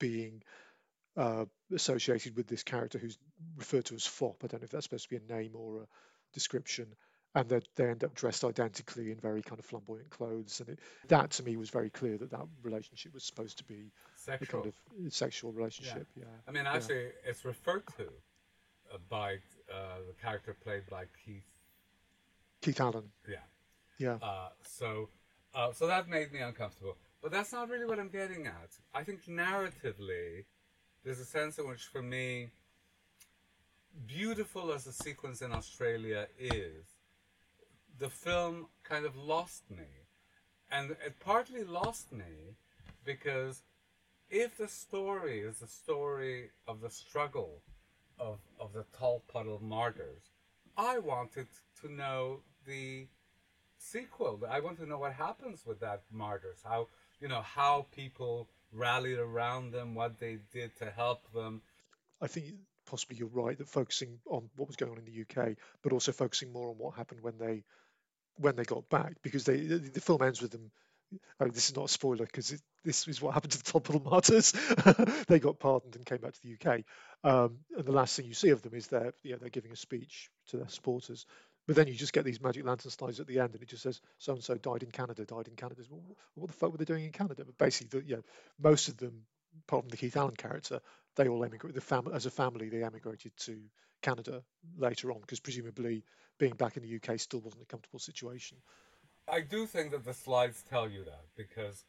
being 0.00 0.42
uh, 1.16 1.44
associated 1.72 2.36
with 2.36 2.46
this 2.46 2.62
character 2.62 2.98
who's 2.98 3.18
referred 3.56 3.84
to 3.86 3.94
as 3.94 4.06
Fop. 4.06 4.42
I 4.42 4.48
don't 4.48 4.60
know 4.60 4.64
if 4.64 4.70
that's 4.70 4.84
supposed 4.84 5.08
to 5.08 5.10
be 5.10 5.24
a 5.24 5.36
name 5.36 5.52
or 5.54 5.82
a 5.82 5.86
description. 6.32 6.94
And 7.34 7.48
they, 7.48 7.60
they 7.76 7.88
end 7.88 8.04
up 8.04 8.14
dressed 8.14 8.44
identically 8.44 9.10
in 9.10 9.16
very 9.16 9.40
kind 9.40 9.58
of 9.58 9.64
flamboyant 9.64 10.10
clothes, 10.10 10.60
and 10.60 10.68
it, 10.68 10.80
that 11.08 11.30
to 11.30 11.42
me 11.42 11.56
was 11.56 11.70
very 11.70 11.88
clear 11.88 12.18
that 12.18 12.30
that 12.30 12.46
relationship 12.62 13.14
was 13.14 13.24
supposed 13.24 13.56
to 13.58 13.64
be 13.64 13.90
a 14.28 14.38
kind 14.44 14.66
of 14.66 14.74
sexual 15.08 15.50
relationship. 15.52 16.06
Yeah, 16.14 16.24
I 16.46 16.50
mean, 16.50 16.64
yeah. 16.64 16.74
actually, 16.74 17.08
it's 17.24 17.44
referred 17.46 17.86
to 17.96 18.04
uh, 18.92 18.98
by 19.08 19.36
uh, 19.72 20.00
the 20.06 20.14
character 20.20 20.54
played 20.62 20.82
by 20.90 21.04
Keith. 21.24 21.46
Keith 22.60 22.80
Allen. 22.80 23.04
Yeah. 23.26 23.36
Yeah, 23.98 24.18
Uh, 24.20 24.48
so, 24.64 25.08
uh, 25.54 25.72
so 25.72 25.86
that 25.86 26.08
made 26.08 26.32
me 26.32 26.40
uncomfortable. 26.40 26.96
But 27.22 27.30
that's 27.30 27.52
not 27.52 27.68
really 27.68 27.84
what 27.86 28.00
I'm 28.00 28.08
getting 28.08 28.46
at. 28.46 28.70
I 28.92 29.04
think 29.04 29.26
narratively, 29.26 30.44
there's 31.04 31.20
a 31.20 31.24
sense 31.24 31.58
in 31.58 31.68
which, 31.68 31.84
for 31.84 32.02
me, 32.02 32.50
beautiful 34.06 34.72
as 34.72 34.84
the 34.84 34.92
sequence 34.92 35.40
in 35.40 35.52
Australia 35.52 36.26
is, 36.38 36.84
the 37.98 38.08
film 38.08 38.66
kind 38.84 39.04
of 39.04 39.16
lost 39.16 39.70
me. 39.70 39.86
And 40.70 40.92
it 40.92 41.20
partly 41.20 41.64
lost 41.64 42.12
me 42.12 42.56
because 43.04 43.62
if 44.30 44.56
the 44.56 44.68
story 44.68 45.40
is 45.40 45.58
the 45.58 45.66
story 45.66 46.50
of 46.66 46.80
the 46.80 46.90
struggle 46.90 47.62
of, 48.18 48.38
of 48.58 48.72
the 48.72 48.84
Tolpuddle 48.98 49.60
martyrs, 49.60 50.30
I 50.76 50.98
wanted 50.98 51.48
to 51.82 51.92
know 51.92 52.40
the 52.66 53.06
sequel. 53.76 54.40
I 54.48 54.60
want 54.60 54.78
to 54.78 54.86
know 54.86 54.98
what 54.98 55.12
happens 55.12 55.66
with 55.66 55.80
that 55.80 56.02
martyrs. 56.10 56.58
How 56.64 56.88
you 57.20 57.28
know 57.28 57.42
how 57.42 57.86
people 57.94 58.48
rallied 58.72 59.18
around 59.18 59.72
them, 59.72 59.94
what 59.94 60.18
they 60.18 60.38
did 60.52 60.76
to 60.78 60.90
help 60.90 61.30
them. 61.32 61.60
I 62.20 62.26
think 62.26 62.46
possibly 62.86 63.16
you're 63.16 63.28
right 63.28 63.56
that 63.58 63.68
focusing 63.68 64.18
on 64.26 64.48
what 64.56 64.68
was 64.68 64.76
going 64.76 64.92
on 64.92 64.98
in 64.98 65.04
the 65.04 65.22
UK, 65.22 65.56
but 65.82 65.92
also 65.92 66.12
focusing 66.12 66.52
more 66.52 66.68
on 66.68 66.76
what 66.76 66.94
happened 66.94 67.20
when 67.20 67.38
they 67.38 67.64
when 68.36 68.56
they 68.56 68.64
got 68.64 68.88
back, 68.88 69.14
because 69.22 69.44
they 69.44 69.56
the, 69.60 69.78
the 69.78 70.00
film 70.00 70.22
ends 70.22 70.40
with 70.40 70.50
them. 70.50 70.70
I 71.38 71.44
mean, 71.44 71.52
this 71.52 71.68
is 71.68 71.76
not 71.76 71.84
a 71.84 71.92
spoiler 71.92 72.24
because 72.24 72.58
this 72.84 73.06
is 73.06 73.20
what 73.20 73.34
happened 73.34 73.52
to 73.52 73.58
the 73.58 73.64
Tolpuddle 73.70 74.02
Martyrs. 74.02 74.52
they 75.28 75.38
got 75.38 75.58
pardoned 75.58 75.94
and 75.94 76.06
came 76.06 76.18
back 76.18 76.32
to 76.32 76.40
the 76.42 76.54
UK, 76.54 76.80
um, 77.22 77.58
and 77.76 77.84
the 77.84 77.92
last 77.92 78.16
thing 78.16 78.26
you 78.26 78.34
see 78.34 78.50
of 78.50 78.62
them 78.62 78.74
is 78.74 78.86
they're 78.86 79.12
they're 79.24 79.50
giving 79.50 79.72
a 79.72 79.76
speech 79.76 80.30
to 80.48 80.56
their 80.56 80.68
supporters. 80.68 81.26
But 81.66 81.76
then 81.76 81.86
you 81.86 81.94
just 81.94 82.12
get 82.12 82.24
these 82.24 82.40
magic 82.40 82.64
lantern 82.64 82.90
slides 82.90 83.20
at 83.20 83.26
the 83.26 83.38
end, 83.38 83.54
and 83.54 83.62
it 83.62 83.68
just 83.68 83.84
says 83.84 84.00
so 84.18 84.32
and 84.32 84.42
so 84.42 84.56
died 84.56 84.82
in 84.82 84.90
Canada, 84.90 85.24
died 85.24 85.46
in 85.48 85.54
Canada. 85.54 85.82
Well, 85.88 86.02
what 86.34 86.48
the 86.48 86.52
fuck 86.54 86.72
were 86.72 86.78
they 86.78 86.84
doing 86.84 87.04
in 87.04 87.12
Canada? 87.12 87.44
But 87.44 87.56
basically, 87.56 88.00
the, 88.00 88.06
yeah, 88.06 88.16
most 88.60 88.88
of 88.88 88.96
them, 88.96 89.22
apart 89.60 89.84
from 89.84 89.90
the 89.90 89.96
Keith 89.96 90.16
Allen 90.16 90.36
character, 90.36 90.80
they 91.16 91.28
all 91.28 91.44
emigrated. 91.44 91.80
The 91.80 92.10
as 92.14 92.26
a 92.26 92.30
family, 92.30 92.68
they 92.68 92.82
emigrated 92.82 93.36
to 93.38 93.58
Canada 94.00 94.42
later 94.76 95.12
on 95.12 95.20
because 95.20 95.40
presumably 95.40 96.04
being 96.38 96.54
back 96.54 96.76
in 96.76 96.82
the 96.82 96.96
UK 96.96 97.18
still 97.20 97.40
wasn't 97.40 97.62
a 97.62 97.66
comfortable 97.66 97.98
situation. 97.98 98.58
I 99.28 99.40
do 99.40 99.66
think 99.66 99.92
that 99.92 100.04
the 100.04 100.14
slides 100.14 100.64
tell 100.68 100.88
you 100.88 101.04
that 101.04 101.24
because 101.36 101.84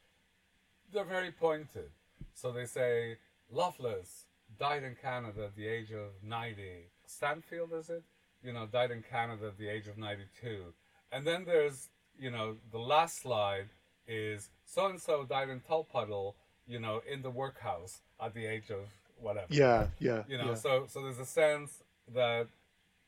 they're 0.92 1.04
very 1.04 1.32
pointed. 1.32 1.90
So 2.34 2.52
they 2.52 2.66
say 2.66 3.18
Loveless 3.50 4.26
died 4.60 4.84
in 4.84 4.96
Canada 4.96 5.46
at 5.46 5.56
the 5.56 5.68
age 5.68 5.92
of 5.92 6.12
90. 6.24 6.62
Stanfield, 7.06 7.74
is 7.74 7.90
it? 7.90 8.04
You 8.44 8.54
know, 8.54 8.68
died 8.68 8.92
in 8.92 9.04
Canada 9.04 9.48
at 9.48 9.58
the 9.58 9.68
age 9.68 9.88
of 9.88 9.98
92. 9.98 10.74
And 11.12 11.26
then 11.26 11.46
there's, 11.46 11.90
you 12.18 12.30
know, 12.30 12.58
the 12.72 12.80
last 12.80 13.22
slide 13.22 13.70
is 14.08 14.50
so 14.66 14.88
and 14.88 15.02
so 15.02 15.24
died 15.24 15.50
in 15.50 15.62
Tolpuddle, 15.62 16.34
you 16.68 16.80
know, 16.80 17.02
in 17.12 17.22
the 17.22 17.30
workhouse 17.30 18.02
at 18.22 18.34
the 18.34 18.46
age 18.46 18.70
of 18.70 18.86
whatever. 19.18 19.48
Yeah, 19.50 19.88
yeah. 20.00 20.24
You 20.28 20.38
know, 20.38 20.50
yeah. 20.50 20.56
so 20.56 20.86
so 20.88 21.02
there's 21.02 21.20
a 21.20 21.26
sense 21.26 21.84
that 22.14 22.48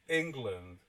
England 0.07 0.79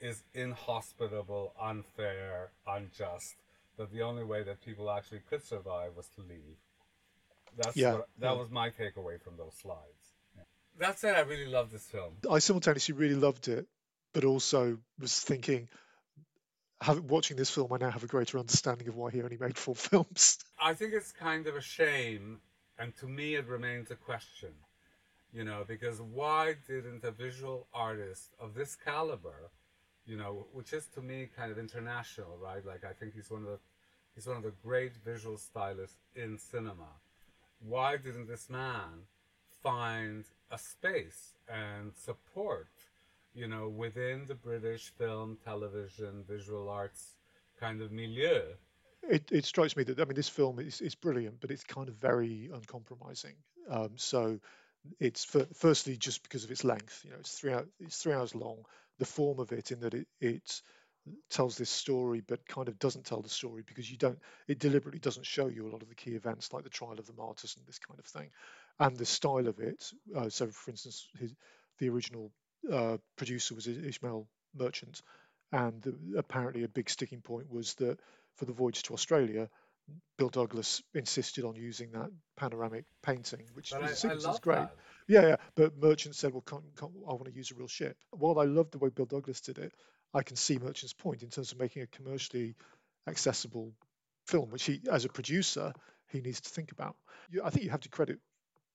is 0.00 0.22
inhospitable, 0.34 1.52
unfair, 1.60 2.50
unjust. 2.66 3.36
That 3.76 3.92
the 3.92 4.02
only 4.02 4.24
way 4.24 4.42
that 4.42 4.64
people 4.64 4.90
actually 4.90 5.20
could 5.28 5.44
survive 5.44 5.96
was 5.96 6.08
to 6.16 6.20
leave. 6.22 6.58
That's 7.56 7.76
Yeah, 7.76 7.94
what, 7.94 8.08
that 8.18 8.32
yeah. 8.32 8.38
was 8.38 8.50
my 8.50 8.70
takeaway 8.70 9.20
from 9.20 9.36
those 9.36 9.54
slides. 9.54 10.14
Yeah. 10.36 10.42
That 10.78 10.98
said, 10.98 11.16
I 11.16 11.20
really 11.20 11.46
love 11.46 11.70
this 11.70 11.86
film. 11.86 12.14
I 12.30 12.38
simultaneously 12.40 12.94
really 12.94 13.14
loved 13.14 13.48
it, 13.48 13.66
but 14.12 14.24
also 14.24 14.78
was 14.98 15.18
thinking, 15.20 15.68
having, 16.80 17.06
watching 17.06 17.36
this 17.36 17.50
film, 17.50 17.72
I 17.72 17.78
now 17.78 17.90
have 17.90 18.04
a 18.04 18.08
greater 18.08 18.38
understanding 18.38 18.88
of 18.88 18.96
why 18.96 19.10
he 19.10 19.22
only 19.22 19.36
made 19.36 19.56
four 19.56 19.74
films. 19.88 20.38
I 20.60 20.74
think 20.74 20.92
it's 20.92 21.12
kind 21.12 21.46
of 21.46 21.56
a 21.56 21.60
shame, 21.60 22.40
and 22.78 22.96
to 22.96 23.06
me, 23.06 23.34
it 23.34 23.46
remains 23.46 23.90
a 23.90 23.96
question. 23.96 24.50
You 25.32 25.44
know, 25.44 25.64
because 25.66 26.00
why 26.00 26.56
didn't 26.66 27.04
a 27.04 27.12
visual 27.12 27.68
artist 27.72 28.30
of 28.40 28.54
this 28.54 28.74
caliber, 28.74 29.50
you 30.04 30.16
know, 30.16 30.46
which 30.52 30.72
is 30.72 30.86
to 30.94 31.00
me 31.00 31.28
kind 31.36 31.52
of 31.52 31.58
international, 31.58 32.36
right? 32.42 32.66
Like 32.66 32.84
I 32.84 32.92
think 32.92 33.14
he's 33.14 33.30
one 33.30 33.42
of 33.42 33.46
the 33.46 33.58
he's 34.16 34.26
one 34.26 34.38
of 34.38 34.42
the 34.42 34.52
great 34.64 34.96
visual 35.04 35.38
stylists 35.38 35.98
in 36.16 36.36
cinema. 36.36 36.88
Why 37.60 37.96
didn't 37.96 38.26
this 38.26 38.50
man 38.50 39.06
find 39.62 40.24
a 40.50 40.58
space 40.58 41.34
and 41.48 41.92
support, 41.94 42.68
you 43.34 43.46
know, 43.48 43.68
within 43.68 44.26
the 44.26 44.34
British 44.34 44.92
film, 44.98 45.38
television, 45.44 46.24
visual 46.28 46.68
arts 46.68 47.14
kind 47.58 47.80
of 47.82 47.92
milieu? 47.92 48.42
It, 49.08 49.30
it 49.32 49.44
strikes 49.44 49.76
me 49.76 49.84
that 49.84 49.98
I 49.98 50.04
mean 50.04 50.14
this 50.14 50.28
film 50.28 50.58
is, 50.58 50.80
is 50.80 50.94
brilliant, 50.94 51.40
but 51.40 51.50
it's 51.50 51.64
kind 51.64 51.88
of 51.88 51.96
very 51.96 52.50
uncompromising. 52.52 53.34
Um, 53.68 53.90
so 53.96 54.38
it's 54.98 55.24
for, 55.24 55.46
firstly 55.54 55.96
just 55.96 56.22
because 56.22 56.44
of 56.44 56.50
its 56.50 56.64
length. 56.64 57.02
You 57.04 57.10
know, 57.10 57.16
it's 57.20 57.38
three 57.38 57.52
hours, 57.52 57.66
it's 57.80 58.02
three 58.02 58.12
hours 58.12 58.34
long. 58.34 58.58
The 58.98 59.06
form 59.06 59.38
of 59.38 59.52
it, 59.52 59.70
in 59.70 59.80
that 59.80 59.94
it, 59.94 60.06
it 60.20 60.62
tells 61.30 61.56
this 61.56 61.70
story, 61.70 62.22
but 62.26 62.46
kind 62.46 62.68
of 62.68 62.78
doesn't 62.78 63.06
tell 63.06 63.22
the 63.22 63.28
story 63.28 63.62
because 63.66 63.90
you 63.90 63.96
don't. 63.96 64.18
It 64.48 64.58
deliberately 64.58 65.00
doesn't 65.00 65.26
show 65.26 65.46
you 65.46 65.66
a 65.66 65.72
lot 65.72 65.82
of 65.82 65.88
the 65.88 65.94
key 65.94 66.12
events, 66.12 66.52
like 66.52 66.64
the 66.64 66.70
trial 66.70 66.98
of 66.98 67.06
the 67.06 67.14
martyrs 67.14 67.56
and 67.56 67.66
this 67.66 67.78
kind 67.78 67.98
of 67.98 68.04
thing, 68.04 68.30
and 68.78 68.96
the 68.96 69.06
style 69.06 69.48
of 69.48 69.58
it. 69.60 69.90
Uh, 70.14 70.28
so, 70.28 70.48
for 70.48 70.70
instance, 70.70 71.06
his, 71.18 71.34
the 71.78 71.88
original 71.88 72.30
uh, 72.70 72.98
producer 73.16 73.54
was 73.54 73.66
Ismail 73.66 74.26
Merchant, 74.54 75.02
and 75.52 75.80
the, 75.82 76.18
apparently 76.18 76.64
a 76.64 76.68
big 76.68 76.90
sticking 76.90 77.20
point 77.20 77.50
was 77.50 77.74
that 77.74 77.98
for 78.36 78.44
the 78.44 78.52
voyage 78.52 78.82
to 78.84 78.94
Australia, 78.94 79.48
Bill 80.18 80.28
Douglas 80.28 80.82
insisted 80.94 81.44
on 81.44 81.56
using 81.56 81.92
that 81.92 82.10
panoramic 82.36 82.84
painting, 83.02 83.46
which 83.54 83.72
I, 83.72 83.78
I 83.78 83.84
is 83.86 84.04
great. 84.40 84.56
that. 84.56 84.76
Yeah, 85.08 85.26
yeah. 85.26 85.36
But 85.56 85.76
Merchant 85.76 86.14
said, 86.14 86.32
"Well, 86.32 86.42
can't, 86.42 86.64
can't, 86.78 86.92
I 87.08 87.12
want 87.12 87.26
to 87.26 87.32
use 87.32 87.50
a 87.50 87.54
real 87.54 87.68
ship." 87.68 87.96
While 88.10 88.38
I 88.38 88.44
love 88.44 88.70
the 88.70 88.78
way 88.78 88.90
Bill 88.90 89.06
Douglas 89.06 89.40
did 89.40 89.58
it, 89.58 89.72
I 90.14 90.22
can 90.22 90.36
see 90.36 90.58
Merchant's 90.58 90.92
point 90.92 91.22
in 91.22 91.30
terms 91.30 91.52
of 91.52 91.58
making 91.58 91.82
a 91.82 91.86
commercially 91.86 92.54
accessible 93.06 93.72
film, 94.26 94.50
which 94.50 94.64
he, 94.64 94.80
as 94.90 95.04
a 95.04 95.08
producer, 95.08 95.72
he 96.08 96.20
needs 96.20 96.40
to 96.42 96.50
think 96.50 96.72
about. 96.72 96.96
You, 97.30 97.42
I 97.44 97.50
think 97.50 97.64
you 97.64 97.70
have 97.70 97.80
to 97.80 97.88
credit 97.88 98.18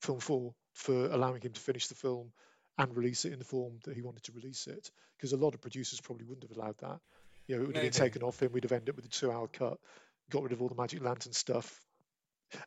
Film 0.02 0.20
Four 0.20 0.54
for 0.74 1.06
allowing 1.06 1.42
him 1.42 1.54
to 1.54 1.62
finish 1.62 1.88
the 1.88 1.96
film 1.96 2.32
and 2.78 2.96
release 2.96 3.26
it 3.26 3.34
in 3.34 3.40
the 3.40 3.46
form 3.46 3.80
that 3.86 3.96
he 3.96 4.02
wanted 4.02 4.24
to 4.24 4.32
release 4.34 4.68
it, 4.68 4.92
because 5.18 5.34
a 5.34 5.38
lot 5.38 5.54
of 5.54 5.62
producers 5.62 6.02
probably 6.02 6.26
wouldn't 6.26 6.48
have 6.48 6.58
allowed 6.58 6.78
that. 6.80 7.00
You 7.48 7.56
know, 7.56 7.64
it 7.64 7.68
would 7.68 7.76
have 7.76 7.84
been 7.84 7.92
taken 7.92 8.24
off 8.24 8.42
him. 8.42 8.52
We'd 8.52 8.64
have 8.64 8.72
ended 8.72 8.90
up 8.90 8.96
with 8.96 9.06
a 9.06 9.10
two-hour 9.10 9.48
cut, 9.48 9.78
got 10.30 10.44
rid 10.44 10.52
of 10.52 10.62
all 10.62 10.68
the 10.68 10.76
Magic 10.76 11.02
Lantern 11.02 11.34
stuff, 11.34 11.80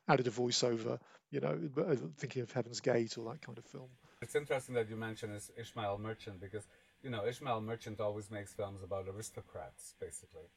added 0.08 0.26
a 0.26 0.30
voiceover. 0.30 0.98
You 1.30 1.40
know, 1.40 1.58
uh, 1.76 1.96
thinking 2.16 2.42
of 2.42 2.52
Heaven's 2.52 2.80
Gate 2.80 3.18
or 3.18 3.30
that 3.30 3.42
kind 3.42 3.58
of 3.58 3.64
film. 3.66 3.88
It's 4.22 4.34
interesting 4.34 4.74
that 4.76 4.88
you 4.88 4.96
mention 4.96 5.30
is 5.30 5.50
Ismail 5.58 5.98
Merchant 5.98 6.40
because 6.40 6.66
you 7.02 7.10
know 7.10 7.24
Ismail 7.24 7.60
Merchant 7.60 8.00
always 8.00 8.30
makes 8.30 8.54
films 8.54 8.82
about 8.82 9.06
aristocrats, 9.08 9.94
basically, 10.00 10.48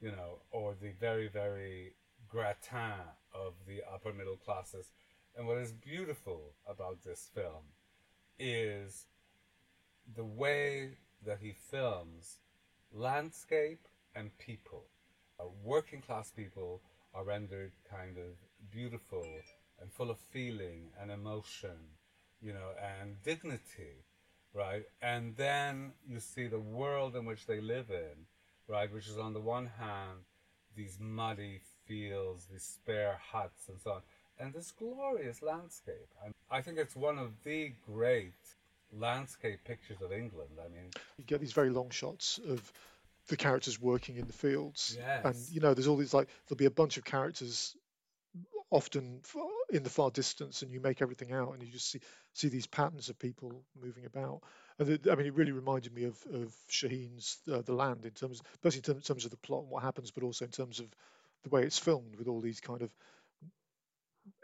you 0.00 0.10
know, 0.10 0.40
or 0.50 0.74
the 0.80 0.92
very 0.98 1.28
very 1.28 1.94
gratin 2.28 3.06
of 3.32 3.54
the 3.68 3.82
upper 3.92 4.12
middle 4.12 4.36
classes. 4.36 4.90
And 5.36 5.46
what 5.46 5.58
is 5.58 5.72
beautiful 5.72 6.54
about 6.66 7.04
this 7.04 7.30
film 7.32 7.62
is 8.40 9.06
the 10.16 10.24
way 10.24 10.96
that 11.24 11.38
he 11.40 11.54
films 11.70 12.38
landscape 12.92 13.86
and 14.16 14.36
people. 14.38 14.84
Uh, 15.38 15.44
working 15.62 16.00
class 16.00 16.32
people 16.34 16.80
are 17.14 17.24
rendered 17.24 17.72
kind 17.88 18.16
of 18.16 18.34
beautiful 18.70 19.24
and 19.80 19.92
full 19.92 20.10
of 20.10 20.18
feeling 20.30 20.90
and 21.00 21.10
emotion, 21.10 21.76
you 22.40 22.52
know, 22.52 22.70
and 23.00 23.22
dignity, 23.22 24.04
right? 24.54 24.84
And 25.00 25.36
then 25.36 25.92
you 26.08 26.20
see 26.20 26.46
the 26.46 26.60
world 26.60 27.16
in 27.16 27.24
which 27.24 27.46
they 27.46 27.60
live 27.60 27.90
in, 27.90 28.26
right? 28.68 28.92
Which 28.92 29.08
is 29.08 29.18
on 29.18 29.32
the 29.32 29.40
one 29.40 29.70
hand, 29.78 30.24
these 30.76 30.98
muddy 31.00 31.60
fields, 31.86 32.46
these 32.50 32.62
spare 32.62 33.18
huts 33.32 33.68
and 33.68 33.78
so 33.80 33.92
on, 33.92 34.02
and 34.40 34.52
this 34.52 34.72
glorious 34.72 35.42
landscape. 35.42 36.08
And 36.24 36.34
I 36.50 36.60
think 36.60 36.78
it's 36.78 36.96
one 36.96 37.18
of 37.18 37.30
the 37.44 37.72
great 37.86 38.32
landscape 38.92 39.60
pictures 39.64 39.98
of 40.02 40.12
England. 40.12 40.50
I 40.58 40.68
mean, 40.68 40.90
You 41.18 41.24
get 41.24 41.40
these 41.40 41.52
very 41.52 41.70
long 41.70 41.90
shots 41.90 42.40
of 42.48 42.72
the 43.28 43.36
characters 43.36 43.80
working 43.80 44.16
in 44.16 44.26
the 44.26 44.32
fields, 44.32 44.96
yes. 44.98 45.24
and 45.24 45.36
you 45.52 45.60
know, 45.60 45.74
there's 45.74 45.86
all 45.86 45.96
these 45.96 46.14
like 46.14 46.28
there'll 46.46 46.58
be 46.58 46.64
a 46.64 46.70
bunch 46.70 46.96
of 46.96 47.04
characters, 47.04 47.76
often 48.70 49.20
in 49.70 49.82
the 49.82 49.90
far 49.90 50.10
distance, 50.10 50.62
and 50.62 50.72
you 50.72 50.80
make 50.80 51.00
everything 51.02 51.32
out, 51.32 51.52
and 51.52 51.62
you 51.62 51.70
just 51.70 51.90
see 51.90 52.00
see 52.32 52.48
these 52.48 52.66
patterns 52.66 53.08
of 53.08 53.18
people 53.18 53.52
moving 53.80 54.04
about. 54.04 54.40
And 54.78 54.88
it, 54.88 55.08
I 55.10 55.14
mean, 55.14 55.26
it 55.26 55.34
really 55.34 55.52
reminded 55.52 55.94
me 55.94 56.04
of 56.04 56.16
of 56.32 56.54
Chahine's 56.68 57.38
uh, 57.52 57.62
The 57.62 57.74
Land 57.74 58.04
in 58.04 58.12
terms, 58.12 58.42
both 58.62 58.74
in 58.74 58.82
terms 58.82 59.24
of 59.24 59.30
the 59.30 59.36
plot 59.36 59.62
and 59.62 59.70
what 59.70 59.82
happens, 59.82 60.10
but 60.10 60.24
also 60.24 60.44
in 60.44 60.50
terms 60.50 60.80
of 60.80 60.86
the 61.42 61.50
way 61.50 61.62
it's 61.62 61.78
filmed 61.78 62.16
with 62.16 62.28
all 62.28 62.40
these 62.40 62.60
kind 62.60 62.82
of 62.82 62.90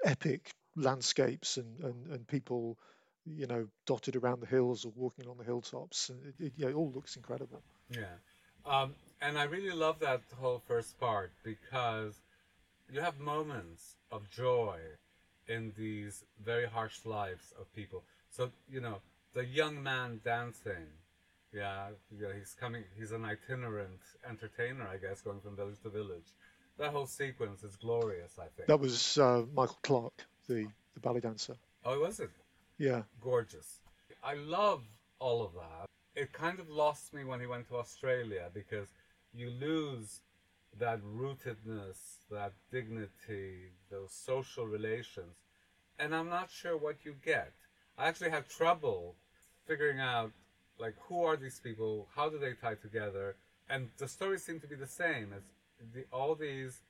epic 0.07 0.55
landscapes 0.77 1.57
and, 1.57 1.81
and, 1.81 2.07
and 2.07 2.27
people, 2.27 2.79
you 3.25 3.47
know, 3.47 3.67
dotted 3.87 4.17
around 4.17 4.41
the 4.41 4.47
hills 4.47 4.85
or 4.85 4.93
walking 4.95 5.29
on 5.29 5.37
the 5.37 5.45
hilltops. 5.45 6.11
It, 6.11 6.45
it, 6.47 6.53
it 6.59 6.75
all 6.75 6.93
looks 6.95 7.17
incredible. 7.17 7.63
Yeah. 7.91 8.05
Um, 8.65 8.95
and 9.21 9.39
I 9.39 9.45
really 9.45 9.75
love 9.75 9.99
that 10.01 10.23
whole 10.41 10.63
first 10.67 10.99
part 10.99 11.33
because 11.45 12.21
you 12.93 13.01
have 13.01 13.19
moments 13.19 13.97
of 14.13 14.31
joy 14.31 14.79
in 15.49 15.73
these 15.77 16.25
very 16.45 16.67
harsh 16.67 17.05
lives 17.05 17.53
of 17.61 17.73
people. 17.75 18.03
So, 18.31 18.51
you 18.71 18.81
know, 18.81 18.99
the 19.35 19.45
young 19.45 19.83
man 19.83 20.21
dancing, 20.25 20.87
yeah, 21.53 21.89
yeah, 22.19 22.29
he's 22.37 22.55
coming, 22.59 22.85
he's 22.99 23.13
an 23.13 23.25
itinerant 23.25 24.01
entertainer, 24.29 24.87
I 24.89 24.97
guess, 24.97 25.21
going 25.21 25.41
from 25.41 25.57
village 25.57 25.81
to 25.83 25.89
village. 25.91 26.33
That 26.78 26.92
whole 26.92 27.06
sequence 27.06 27.62
is 27.62 27.76
glorious, 27.76 28.38
I 28.38 28.49
think. 28.54 28.68
That 28.68 28.80
was 28.80 29.16
uh, 29.18 29.45
Michael 29.54 29.78
Clark, 29.83 30.26
the, 30.49 30.66
the 30.95 31.00
ballet 31.00 31.21
dancer. 31.21 31.56
Oh, 31.85 32.00
was 32.00 32.21
it? 32.21 32.30
Yeah, 32.78 33.02
gorgeous. 33.23 33.80
I 34.23 34.35
love 34.35 34.83
all 35.18 35.42
of 35.42 35.52
that. 35.54 35.87
It 36.14 36.33
kind 36.33 36.59
of 36.59 36.68
lost 36.68 37.14
me 37.14 37.25
when 37.25 37.40
he 37.40 37.47
went 37.47 37.68
to 37.68 37.76
Australia 37.76 38.50
because 38.52 38.88
you 39.35 39.50
lose 39.50 40.21
that 40.78 41.00
rootedness, 41.02 41.97
that 42.30 42.52
dignity, 42.71 43.71
those 43.90 44.12
social 44.12 44.66
relations, 44.66 45.37
and 45.99 46.14
I'm 46.14 46.28
not 46.28 46.50
sure 46.50 46.76
what 46.76 47.04
you 47.04 47.14
get. 47.25 47.52
I 47.97 48.09
actually 48.09 48.30
had 48.30 48.49
trouble 48.49 49.14
figuring 49.66 50.00
out 50.00 50.33
like 50.78 50.95
who 51.09 51.25
are 51.25 51.37
these 51.37 51.59
people, 51.59 52.09
how 52.14 52.28
do 52.28 52.38
they 52.38 52.52
tie 52.52 52.75
together, 52.75 53.37
and 53.71 53.88
the 53.97 54.09
stories 54.09 54.42
seem 54.42 54.61
to 54.61 54.66
be 54.66 54.76
the 54.76 54.87
same. 54.87 55.33
It's 55.35 55.49
the, 55.95 56.04
all 56.12 56.35
these 56.35 56.80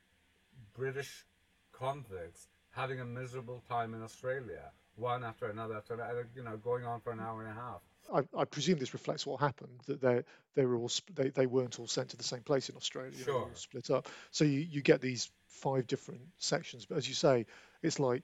British 0.74 1.24
convicts 1.72 2.48
having 2.70 3.00
a 3.00 3.04
miserable 3.04 3.62
time 3.68 3.94
in 3.94 4.02
Australia, 4.02 4.70
one 4.96 5.24
after 5.24 5.46
another 5.46 5.76
after 5.76 5.94
another, 5.94 6.28
you 6.34 6.42
know, 6.42 6.56
going 6.56 6.84
on 6.84 7.00
for 7.00 7.12
an 7.12 7.20
hour 7.20 7.42
and 7.42 7.50
a 7.50 7.54
half. 7.54 7.80
I, 8.12 8.40
I 8.40 8.44
presume 8.44 8.78
this 8.78 8.92
reflects 8.92 9.26
what 9.26 9.40
happened 9.40 9.80
that 9.86 10.00
they 10.00 10.22
they 10.54 10.64
were 10.64 10.76
all 10.76 10.90
they, 11.14 11.30
they 11.30 11.46
weren't 11.46 11.78
all 11.80 11.88
sent 11.88 12.10
to 12.10 12.16
the 12.16 12.24
same 12.24 12.42
place 12.42 12.68
in 12.68 12.76
Australia. 12.76 13.10
they 13.12 13.32
were 13.32 13.38
all 13.38 13.46
Sure. 13.46 13.56
split 13.56 13.90
up. 13.90 14.08
So 14.30 14.44
you, 14.44 14.60
you 14.60 14.82
get 14.82 15.00
these 15.00 15.30
five 15.48 15.86
different 15.86 16.20
sections, 16.38 16.86
but 16.86 16.98
as 16.98 17.08
you 17.08 17.14
say, 17.14 17.46
it's 17.82 17.98
like 17.98 18.22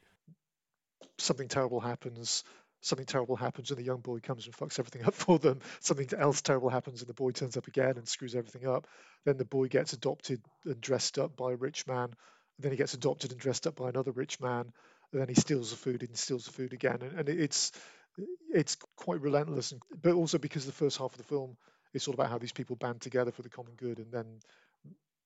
something 1.19 1.49
terrible 1.49 1.81
happens, 1.81 2.45
something 2.83 3.07
terrible 3.07 3.37
happens, 3.37 3.71
and 3.71 3.79
the 3.79 3.85
young 3.85 4.01
boy 4.01 4.19
comes 4.19 4.45
and 4.45 4.55
fucks 4.55 4.79
everything 4.79 5.05
up 5.07 5.15
for 5.15 5.39
them. 5.39 5.61
Something 5.81 6.09
else 6.19 6.43
terrible 6.43 6.69
happens, 6.69 7.01
and 7.01 7.09
the 7.09 7.15
boy 7.15 7.31
turns 7.31 7.57
up 7.57 7.67
again 7.67 7.97
and 7.97 8.07
screws 8.07 8.35
everything 8.35 8.67
up. 8.67 8.87
Then 9.25 9.39
the 9.39 9.45
boy 9.45 9.69
gets 9.69 9.95
adopted 9.95 10.43
and 10.67 10.81
dressed 10.81 11.19
up 11.19 11.37
by 11.37 11.53
a 11.53 11.57
rich 11.57 11.87
man. 11.87 12.15
Then 12.59 12.73
he 12.73 12.77
gets 12.77 12.95
adopted 12.95 13.31
and 13.31 13.41
dressed 13.41 13.67
up 13.67 13.77
by 13.77 13.89
another 13.89 14.13
rich 14.13 14.41
man. 14.41 14.73
And 15.13 15.21
then 15.21 15.29
he 15.29 15.35
steals 15.35 15.71
the 15.71 15.77
food 15.77 16.03
and 16.03 16.17
steals 16.17 16.45
the 16.45 16.53
food 16.53 16.73
again. 16.73 16.99
And, 17.03 17.21
and 17.21 17.29
it's 17.29 17.73
it's 18.51 18.77
quite 18.97 19.21
relentless, 19.21 19.73
and, 19.73 19.81
but 20.03 20.13
also 20.13 20.39
because 20.39 20.67
the 20.67 20.73
first 20.73 20.99
half 20.99 21.13
of 21.13 21.19
the 21.19 21.25
film 21.25 21.57
is 21.95 22.07
all 22.07 22.15
about 22.15 22.29
how 22.29 22.39
these 22.39 22.53
people 22.53 22.77
band 22.77 23.01
together 23.01 23.33
for 23.33 23.43
the 23.43 23.49
common 23.49 23.75
good, 23.77 23.99
and 23.99 24.13
then 24.13 24.27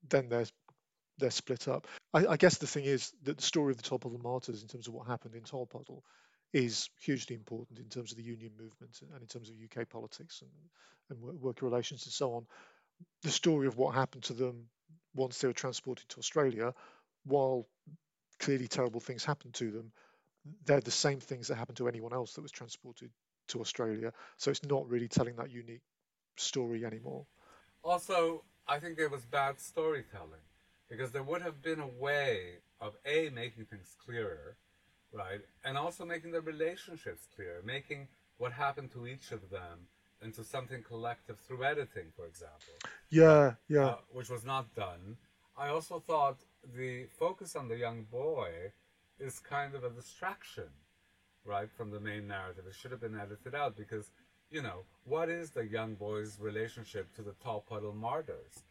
then 0.09 0.29
they're 0.29 0.47
they're 1.19 1.31
split 1.31 1.67
up. 1.69 1.87
I, 2.13 2.27
I 2.27 2.37
guess 2.37 2.59
the 2.59 2.67
thing 2.67 2.85
is 2.85 3.13
that 3.25 3.39
the 3.39 3.43
story 3.43 3.73
of 3.73 3.79
the 3.79 3.89
Tolpuddle 3.89 4.23
Martyrs, 4.23 4.63
in 4.63 4.69
terms 4.69 4.87
of 4.87 4.95
what 4.95 5.07
happened 5.07 5.35
in 5.35 5.43
Tolpuddle, 5.43 6.03
is 6.53 6.89
hugely 7.01 7.37
important 7.37 7.79
in 7.79 7.87
terms 7.87 8.13
of 8.13 8.19
the 8.19 8.25
union 8.25 8.53
movement 8.59 9.01
and 9.13 9.21
in 9.21 9.27
terms 9.27 9.51
of 9.51 9.57
UK 9.57 9.89
politics 9.89 10.43
and, 10.43 10.51
and 11.11 11.41
worker 11.41 11.67
relations 11.67 12.05
and 12.07 12.13
so 12.13 12.33
on. 12.35 12.47
The 13.23 13.31
story 13.31 13.67
of 13.67 13.77
what 13.77 13.95
happened 13.95 14.25
to 14.25 14.33
them 14.33 14.69
once 15.15 15.39
they 15.39 15.49
were 15.49 15.55
transported 15.55 16.09
to 16.09 16.19
Australia, 16.19 16.75
while 17.25 17.67
clearly 18.39 18.69
terrible 18.69 19.01
things 19.01 19.25
happened 19.25 19.55
to 19.55 19.71
them, 19.71 19.93
they're 20.65 20.81
the 20.81 20.91
same 20.91 21.21
things 21.21 21.49
that 21.49 21.57
happened 21.57 21.79
to 21.79 21.89
anyone 21.89 22.13
else 22.13 22.35
that 22.35 22.43
was 22.43 22.53
transported 22.53 23.11
to 23.49 23.61
Australia. 23.61 24.13
So 24.37 24.51
it's 24.51 24.65
not 24.65 24.89
really 24.89 25.09
telling 25.09 25.37
that 25.37 25.51
unique 25.51 25.83
story 26.37 26.85
anymore. 26.85 27.27
Also, 27.83 28.45
I 28.69 28.79
think 28.79 28.99
it 28.99 29.11
was 29.11 29.25
bad 29.25 29.61
storytelling 29.61 30.41
because 30.89 31.11
there 31.11 31.23
would 31.23 31.43
have 31.43 31.63
been 31.63 31.81
a 31.81 31.87
way 31.87 32.59
of 32.81 32.97
a 33.05 33.31
making 33.31 33.65
things 33.67 33.97
clearer, 34.05 34.57
right, 35.17 35.41
and 35.65 35.79
also 35.79 36.05
making 36.05 36.33
the 36.33 36.41
relationships 36.41 37.27
clear, 37.35 37.63
making 37.65 38.09
what 38.39 38.53
happened 38.53 38.91
to 38.93 39.07
each 39.07 39.33
of 39.33 39.51
them 39.51 39.89
into 40.23 40.45
something 40.45 40.83
collective 40.83 41.39
through 41.41 41.65
editing, 41.65 42.09
for 42.15 42.27
example. 42.27 42.75
Yeah, 43.11 43.55
yeah. 43.69 43.87
Uh, 43.87 43.97
which 44.13 44.29
was 44.29 44.45
not 44.45 44.75
done. 44.75 45.17
I 45.57 45.69
also 45.69 46.01
thought 46.07 46.39
the 46.77 47.07
focus 47.19 47.57
on 47.57 47.69
the 47.69 47.77
young 47.77 48.05
boy 48.05 48.51
is 49.19 49.39
kind 49.39 49.75
of 49.75 49.85
a 49.85 49.91
distraction, 49.91 50.69
right, 51.45 51.71
from 51.71 51.91
the 51.91 52.01
main 52.01 52.27
narrative. 52.27 52.65
It 52.69 52.75
should 52.75 52.91
have 52.91 53.01
been 53.01 53.19
edited 53.19 53.55
out 53.55 53.77
because, 53.77 54.11
you 54.51 54.63
know, 54.63 54.85
what 55.05 55.29
is 55.31 55.51
the 55.51 55.67
young 55.67 55.95
boy's 55.95 56.39
relationship 56.41 57.15
to 57.15 57.23
the 57.23 57.35
Tolpuddle 57.45 57.95
martyrs? 57.95 58.65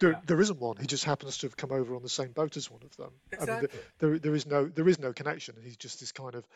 There, 0.00 0.12
yeah. 0.12 0.20
there 0.26 0.40
isn't 0.40 0.60
one. 0.60 0.76
He 0.76 0.86
just 0.86 1.04
happens 1.04 1.38
to 1.38 1.46
have 1.46 1.56
come 1.56 1.72
over 1.72 1.96
on 1.96 2.02
the 2.02 2.08
same 2.08 2.32
boat 2.32 2.56
as 2.56 2.70
one 2.70 2.82
of 2.84 2.96
them. 2.96 3.10
Exactly. 3.32 3.54
I 3.56 3.60
mean, 3.60 3.68
there, 3.98 4.18
there 4.18 4.34
is 4.34 4.46
no, 4.46 4.66
there 4.66 4.88
is 4.88 4.98
no 4.98 5.12
connection. 5.12 5.56
He's 5.62 5.76
just 5.76 6.00
this 6.00 6.12
kind 6.12 6.34
of. 6.34 6.46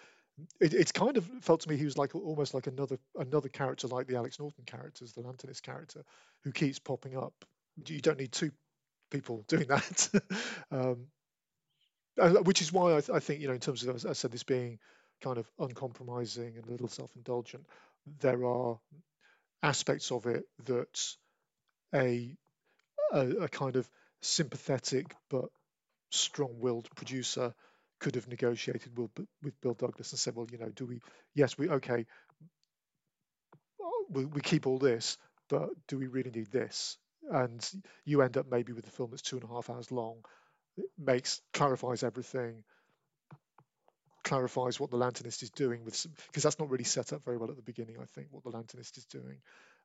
It, 0.61 0.73
it's 0.73 0.92
kind 0.92 1.16
of 1.16 1.26
felt 1.42 1.61
to 1.61 1.69
me 1.69 1.76
he 1.76 1.85
was 1.85 1.99
like 1.99 2.14
almost 2.14 2.54
like 2.54 2.66
another 2.66 2.99
another 3.19 3.49
character 3.49 3.87
like 3.88 4.07
the 4.07 4.16
Alex 4.16 4.38
Norton 4.38 4.64
characters, 4.64 5.12
the 5.12 5.23
Lanternist 5.23 5.62
character, 5.62 6.04
who 6.45 6.52
keeps 6.52 6.78
popping 6.78 7.16
up. 7.16 7.35
You 7.87 8.00
don't 8.00 8.19
need 8.19 8.33
two 8.33 8.50
people 9.11 9.45
doing 9.49 9.66
that. 9.69 10.09
um, 10.71 11.07
which 12.45 12.61
is 12.62 12.73
why 12.73 12.97
I, 12.97 13.00
th- 13.00 13.11
I, 13.11 13.19
think 13.21 13.40
you 13.40 13.49
know 13.49 13.54
in 13.54 13.61
terms 13.61 13.83
of 13.83 13.95
as 13.95 14.07
I 14.07 14.12
said 14.12 14.33
this 14.33 14.42
being 14.42 14.78
kind 15.23 15.38
of 15.38 15.50
uncompromising 15.59 16.57
and 16.57 16.66
a 16.66 16.71
little 16.71 16.88
self-indulgent, 16.88 17.64
there 18.21 18.45
are 18.45 18.78
aspects 19.63 20.10
of 20.10 20.26
it 20.26 20.45
that 20.65 21.15
a, 21.95 22.34
a, 23.12 23.28
a 23.44 23.48
kind 23.48 23.76
of 23.76 23.88
sympathetic 24.22 25.14
but 25.30 25.46
strong-willed 26.10 26.88
producer 26.96 27.54
could 28.00 28.16
have 28.16 28.28
negotiated 28.28 28.98
with, 28.98 29.10
with 29.42 29.60
Bill 29.60 29.75
Douglas 29.75 30.12
and 30.12 30.18
said, 30.20 30.36
well, 30.36 30.48
you 30.50 30.58
know, 30.58 30.70
do 30.70 30.86
we? 30.86 31.00
Yes, 31.34 31.58
we 31.58 31.68
okay. 31.70 32.06
We, 34.10 34.26
we 34.26 34.40
keep 34.40 34.66
all 34.66 34.78
this, 34.78 35.18
but 35.48 35.70
do 35.88 35.98
we 35.98 36.06
really 36.08 36.30
need 36.30 36.50
this? 36.52 36.98
And 37.30 37.66
you 38.04 38.22
end 38.22 38.36
up 38.36 38.46
maybe 38.50 38.72
with 38.72 38.86
a 38.86 38.90
film 38.90 39.10
that's 39.10 39.22
two 39.22 39.36
and 39.36 39.44
a 39.44 39.52
half 39.54 39.70
hours 39.70 39.92
long 39.92 40.18
It 40.76 40.86
makes 40.98 41.40
clarifies 41.52 42.02
everything 42.02 42.64
clarifies 44.25 44.78
what 44.80 44.90
the 44.90 44.96
lanternist 44.96 45.42
is 45.42 45.50
doing 45.50 45.84
with 45.84 46.06
because 46.28 46.44
that's 46.44 46.58
not 46.58 46.70
really 46.70 46.84
set 46.84 47.12
up 47.12 47.25
very 47.25 47.36
well 47.36 47.50
at 47.50 47.56
the 47.56 47.62
beginning 47.62 47.96
i 48.00 48.04
think 48.06 48.28
what 48.30 48.44
the 48.44 48.50
lanternist 48.50 48.96
is 48.96 49.04
doing 49.06 49.38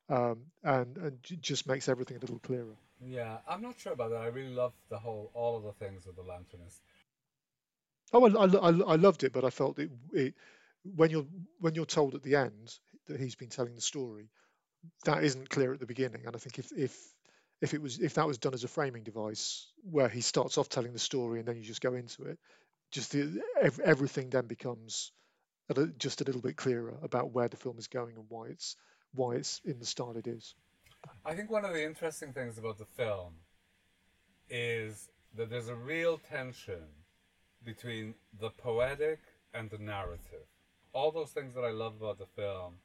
um, 0.09 0.39
and 0.63 0.97
and 0.97 1.17
just 1.41 1.67
makes 1.67 1.89
everything 1.89 2.17
a 2.17 2.19
little 2.19 2.39
clearer. 2.39 2.75
Yeah 3.05 3.37
i'm 3.47 3.61
not 3.61 3.79
sure 3.79 3.93
about 3.93 4.09
that. 4.11 4.21
I 4.21 4.27
really 4.27 4.53
love 4.53 4.73
the 4.89 4.97
whole 4.97 5.31
all 5.33 5.57
of 5.57 5.63
the 5.63 5.73
things 5.73 6.05
with 6.05 6.15
the 6.15 6.23
lanternist. 6.23 6.79
Oh 8.13 8.25
I, 8.25 8.45
I, 8.45 8.93
I 8.93 8.95
loved 8.95 9.23
it 9.23 9.33
but 9.33 9.43
i 9.43 9.49
felt 9.49 9.79
it, 9.79 9.91
it 10.13 10.33
when 10.95 11.09
you're 11.09 11.27
when 11.59 11.75
you're 11.75 11.85
told 11.85 12.15
at 12.15 12.23
the 12.23 12.35
end 12.35 12.73
that 13.07 13.19
he's 13.19 13.35
been 13.35 13.49
telling 13.49 13.75
the 13.75 13.81
story 13.81 14.29
that 15.05 15.23
isn't 15.23 15.49
clear 15.49 15.73
at 15.73 15.79
the 15.79 15.85
beginning. 15.85 16.25
And 16.25 16.35
i 16.35 16.39
think 16.39 16.59
if 16.59 16.71
if 16.71 16.97
if 17.61 17.73
it 17.73 17.81
was 17.81 17.99
if 17.99 18.13
that 18.15 18.27
was 18.27 18.37
done 18.37 18.53
as 18.53 18.63
a 18.63 18.67
framing 18.67 19.03
device 19.03 19.67
where 19.89 20.09
he 20.09 20.21
starts 20.21 20.57
off 20.57 20.69
telling 20.69 20.93
the 20.93 20.99
story 20.99 21.39
and 21.39 21.47
then 21.47 21.57
you 21.57 21.63
just 21.63 21.81
go 21.81 21.93
into 21.93 22.23
it 22.23 22.39
just 22.91 23.11
the, 23.11 23.41
everything 23.83 24.29
then 24.29 24.47
becomes 24.47 25.11
a, 25.69 25.87
just 25.87 26.21
a 26.21 26.23
little 26.23 26.41
bit 26.41 26.55
clearer 26.55 26.97
about 27.01 27.31
where 27.31 27.49
the 27.49 27.57
film 27.57 27.77
is 27.77 27.87
going 27.87 28.15
and 28.15 28.25
why 28.29 28.47
it's 28.47 28.77
why 29.17 29.35
it's 29.35 29.61
in 29.65 29.79
the 29.79 29.85
style 29.85 30.15
it 30.17 30.27
is. 30.27 30.55
I 31.25 31.33
think 31.35 31.49
one 31.49 31.65
of 31.65 31.73
the 31.73 31.85
interesting 31.85 32.33
things 32.33 32.57
about 32.57 32.77
the 32.77 32.85
film 32.85 33.33
is 34.49 35.09
that 35.35 35.49
there's 35.49 35.67
a 35.67 35.75
real 35.75 36.17
tension 36.17 36.87
between 37.65 38.15
the 38.39 38.49
poetic 38.49 39.19
and 39.53 39.69
the 39.69 39.77
narrative. 39.77 40.47
All 40.93 41.11
those 41.11 41.31
things 41.31 41.53
that 41.53 41.65
i 41.65 41.69
love 41.69 41.95
about 41.99 42.17
the 42.17 42.25
film 42.25 42.75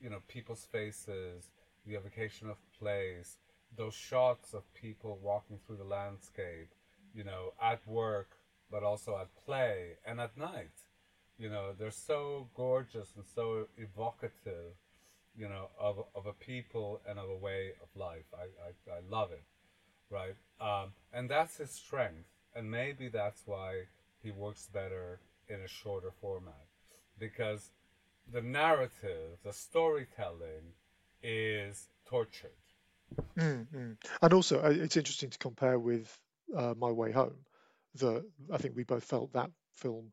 you 0.00 0.10
know 0.10 0.18
people's 0.28 0.66
faces 0.72 1.50
the 1.86 1.94
evocation 1.94 2.50
of 2.50 2.56
place 2.78 3.38
those 3.76 3.94
shots 3.94 4.54
of 4.54 4.62
people 4.74 5.18
walking 5.22 5.58
through 5.64 5.76
the 5.76 5.84
landscape, 5.84 6.70
you 7.14 7.24
know, 7.24 7.52
at 7.62 7.86
work, 7.86 8.30
but 8.70 8.82
also 8.82 9.16
at 9.16 9.28
play 9.44 9.96
and 10.04 10.20
at 10.20 10.36
night. 10.36 10.82
You 11.38 11.48
know, 11.48 11.72
they're 11.78 11.90
so 11.90 12.48
gorgeous 12.54 13.08
and 13.16 13.24
so 13.24 13.68
evocative, 13.76 14.74
you 15.36 15.48
know, 15.48 15.68
of, 15.78 15.98
of 16.14 16.26
a 16.26 16.32
people 16.32 17.00
and 17.08 17.18
of 17.18 17.28
a 17.28 17.36
way 17.36 17.72
of 17.82 17.88
life. 17.98 18.24
I, 18.34 18.44
I, 18.44 18.98
I 18.98 19.00
love 19.08 19.30
it, 19.32 19.44
right? 20.10 20.34
Um, 20.60 20.92
and 21.12 21.30
that's 21.30 21.56
his 21.56 21.70
strength. 21.70 22.28
And 22.54 22.70
maybe 22.70 23.08
that's 23.08 23.42
why 23.46 23.82
he 24.22 24.32
works 24.32 24.68
better 24.72 25.20
in 25.48 25.60
a 25.60 25.68
shorter 25.68 26.12
format. 26.20 26.66
Because 27.18 27.70
the 28.32 28.42
narrative, 28.42 29.38
the 29.44 29.52
storytelling 29.52 30.74
is 31.22 31.88
tortured 32.08 32.50
Mm-hmm. 33.38 33.92
And 34.22 34.32
also, 34.32 34.60
it's 34.64 34.96
interesting 34.96 35.30
to 35.30 35.38
compare 35.38 35.78
with 35.78 36.16
uh, 36.56 36.74
My 36.78 36.90
Way 36.90 37.12
Home. 37.12 37.36
That 37.96 38.24
I 38.52 38.58
think 38.58 38.76
we 38.76 38.84
both 38.84 39.04
felt 39.04 39.32
that 39.32 39.50
film 39.74 40.12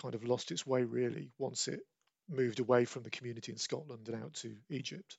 kind 0.00 0.14
of 0.14 0.24
lost 0.24 0.52
its 0.52 0.66
way 0.66 0.84
really 0.84 1.30
once 1.38 1.66
it 1.66 1.80
moved 2.28 2.60
away 2.60 2.84
from 2.84 3.02
the 3.02 3.10
community 3.10 3.52
in 3.52 3.58
Scotland 3.58 4.08
and 4.08 4.22
out 4.22 4.34
to 4.34 4.54
Egypt. 4.70 5.18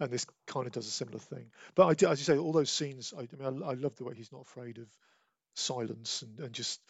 And 0.00 0.10
this 0.10 0.26
kind 0.46 0.66
of 0.66 0.72
does 0.72 0.86
a 0.86 0.90
similar 0.90 1.18
thing. 1.18 1.50
But 1.74 2.02
I, 2.02 2.10
as 2.10 2.18
you 2.18 2.24
say, 2.24 2.38
all 2.38 2.52
those 2.52 2.70
scenes, 2.70 3.14
I, 3.16 3.22
I 3.22 3.50
mean, 3.50 3.62
I, 3.62 3.70
I 3.70 3.74
love 3.74 3.96
the 3.96 4.04
way 4.04 4.14
he's 4.14 4.32
not 4.32 4.42
afraid 4.42 4.78
of 4.78 4.88
silence 5.54 6.22
and, 6.22 6.40
and 6.40 6.52
just 6.52 6.80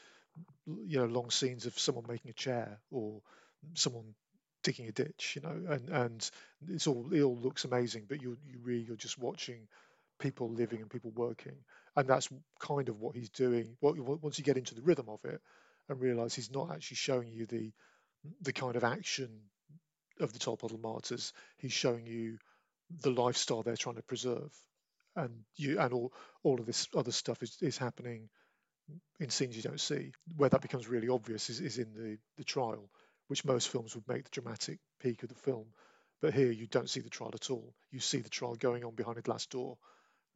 you 0.67 0.99
know 0.99 1.07
long 1.07 1.31
scenes 1.31 1.67
of 1.67 1.79
someone 1.79 2.05
making 2.09 2.31
a 2.31 2.35
chair 2.35 2.79
or 2.91 3.21
someone 3.75 4.15
digging 4.63 4.89
a 4.89 4.93
ditch, 4.93 5.37
you 5.37 5.43
know, 5.43 5.73
and 5.73 5.89
and 5.89 6.31
it's 6.69 6.87
all 6.87 7.13
it 7.13 7.23
all 7.23 7.37
looks 7.37 7.65
amazing, 7.65 8.07
but 8.09 8.23
you 8.23 8.37
you 8.47 8.59
really 8.63 8.85
you're 8.85 8.97
just 8.97 9.19
watching 9.19 9.69
people 10.19 10.51
living 10.51 10.81
and 10.81 10.91
people 10.91 11.11
working, 11.11 11.57
and 11.97 12.09
that's 12.09 12.29
kind 12.61 12.89
of 12.89 13.01
what 13.01 13.17
he's 13.17 13.31
doing. 13.31 13.77
Well, 13.81 13.95
once 14.23 14.39
you 14.39 14.45
get 14.45 14.57
into 14.57 14.75
the 14.75 14.83
rhythm 14.83 15.09
of 15.09 15.25
it 15.25 15.41
and 15.89 16.01
realize 16.01 16.35
he's 16.35 16.51
not 16.51 16.71
actually 16.71 16.97
showing 16.97 17.33
you 17.33 17.47
the 17.47 17.73
the 18.41 18.53
kind 18.53 18.77
of 18.77 18.85
action 18.85 19.29
of 20.21 20.33
the 20.33 20.39
Tolpuddle 20.39 20.81
Martyrs, 20.81 21.33
he's 21.59 21.73
showing 21.73 22.07
you 22.07 22.39
the 23.01 23.11
lifestyle 23.11 23.63
they're 23.63 23.77
trying 23.77 23.97
to 23.97 24.03
preserve, 24.03 24.53
and 25.17 25.45
you 25.57 25.79
and 25.81 25.93
all 25.93 26.13
all 26.43 26.61
of 26.61 26.67
this 26.67 26.89
other 26.95 27.13
stuff 27.13 27.43
is 27.43 27.57
is 27.61 27.79
happening 27.79 28.29
in 29.21 29.31
scenes 29.31 29.57
you 29.57 29.63
don't 29.63 29.81
see. 29.81 30.13
Where 30.37 30.51
that 30.51 30.63
becomes 30.63 30.89
really 30.89 31.09
obvious 31.09 31.51
is, 31.51 31.61
is 31.61 31.79
in 31.79 31.95
the 31.95 32.19
the 32.37 32.45
trial 32.45 32.91
which 33.29 33.45
most 33.45 33.69
films 33.69 33.95
would 33.95 34.07
make 34.09 34.25
the 34.25 34.31
dramatic 34.31 34.79
peak 35.01 35.23
of 35.23 35.29
the 35.29 35.35
film. 35.35 35.67
But 36.21 36.35
here 36.35 36.51
you 36.51 36.67
don't 36.67 36.91
see 36.91 37.01
the 37.01 37.11
trial 37.11 37.31
at 37.35 37.51
all. 37.51 37.75
You 37.91 38.01
see 38.01 38.19
the 38.19 38.29
trial 38.29 38.55
going 38.55 38.85
on 38.85 38.95
behind 38.95 39.19
a 39.19 39.23
glass 39.23 39.47
door 39.47 39.79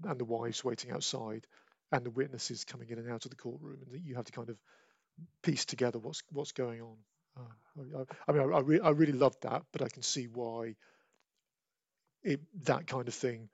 and 0.05 0.18
the 0.18 0.25
wives 0.25 0.64
waiting 0.64 0.90
outside 0.90 1.46
and 1.92 2.05
the 2.05 2.11
witnesses 2.11 2.64
coming 2.64 2.88
in 2.88 2.99
and 2.99 3.11
out 3.11 3.25
of 3.25 3.31
the 3.31 3.37
courtroom 3.37 3.79
and 3.83 4.05
you 4.05 4.14
have 4.16 4.25
to 4.25 4.33
kind 4.33 4.51
of 4.51 4.59
piece 5.42 5.64
together 5.64 5.99
what's 5.99 6.22
what's 6.31 6.53
going 6.53 6.81
on. 6.81 6.96
Oh, 7.38 7.42
I, 7.79 8.31
I, 8.31 8.33
mean, 8.33 8.53
I, 8.53 8.57
I, 8.57 8.61
re- 8.61 8.81
I, 8.81 8.90
really 8.90 9.12
loved 9.12 9.42
that, 9.42 9.64
but 9.72 9.83
I 9.83 9.88
can 9.88 10.03
see 10.03 10.27
why 10.27 10.75
it, 12.22 12.40
that 12.64 12.87
kind 12.87 13.07
of 13.07 13.14
thing 13.14 13.49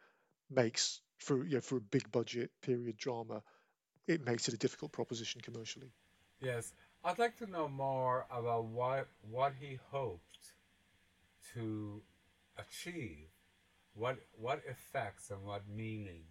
makes 0.50 1.00
for 1.18 1.44
you 1.44 1.54
know, 1.54 1.60
for 1.60 1.76
a 1.76 1.80
big 1.80 2.10
budget 2.10 2.50
period 2.62 2.96
drama, 2.96 3.42
it 4.06 4.24
makes 4.24 4.48
it 4.48 4.54
a 4.54 4.58
difficult 4.58 4.92
proposition 4.92 5.40
commercially. 5.40 5.92
Yes, 6.40 6.72
I'd 7.04 7.18
like 7.18 7.36
to 7.38 7.50
know 7.50 7.68
more 7.68 8.26
about 8.30 8.64
what 8.64 9.08
what 9.30 9.52
he 9.58 9.78
hoped 9.90 10.38
to 11.54 12.02
achieve, 12.58 13.28
what 13.94 14.18
what 14.36 14.62
effects 14.68 15.30
and 15.30 15.44
what 15.44 15.62
meaning, 15.68 16.24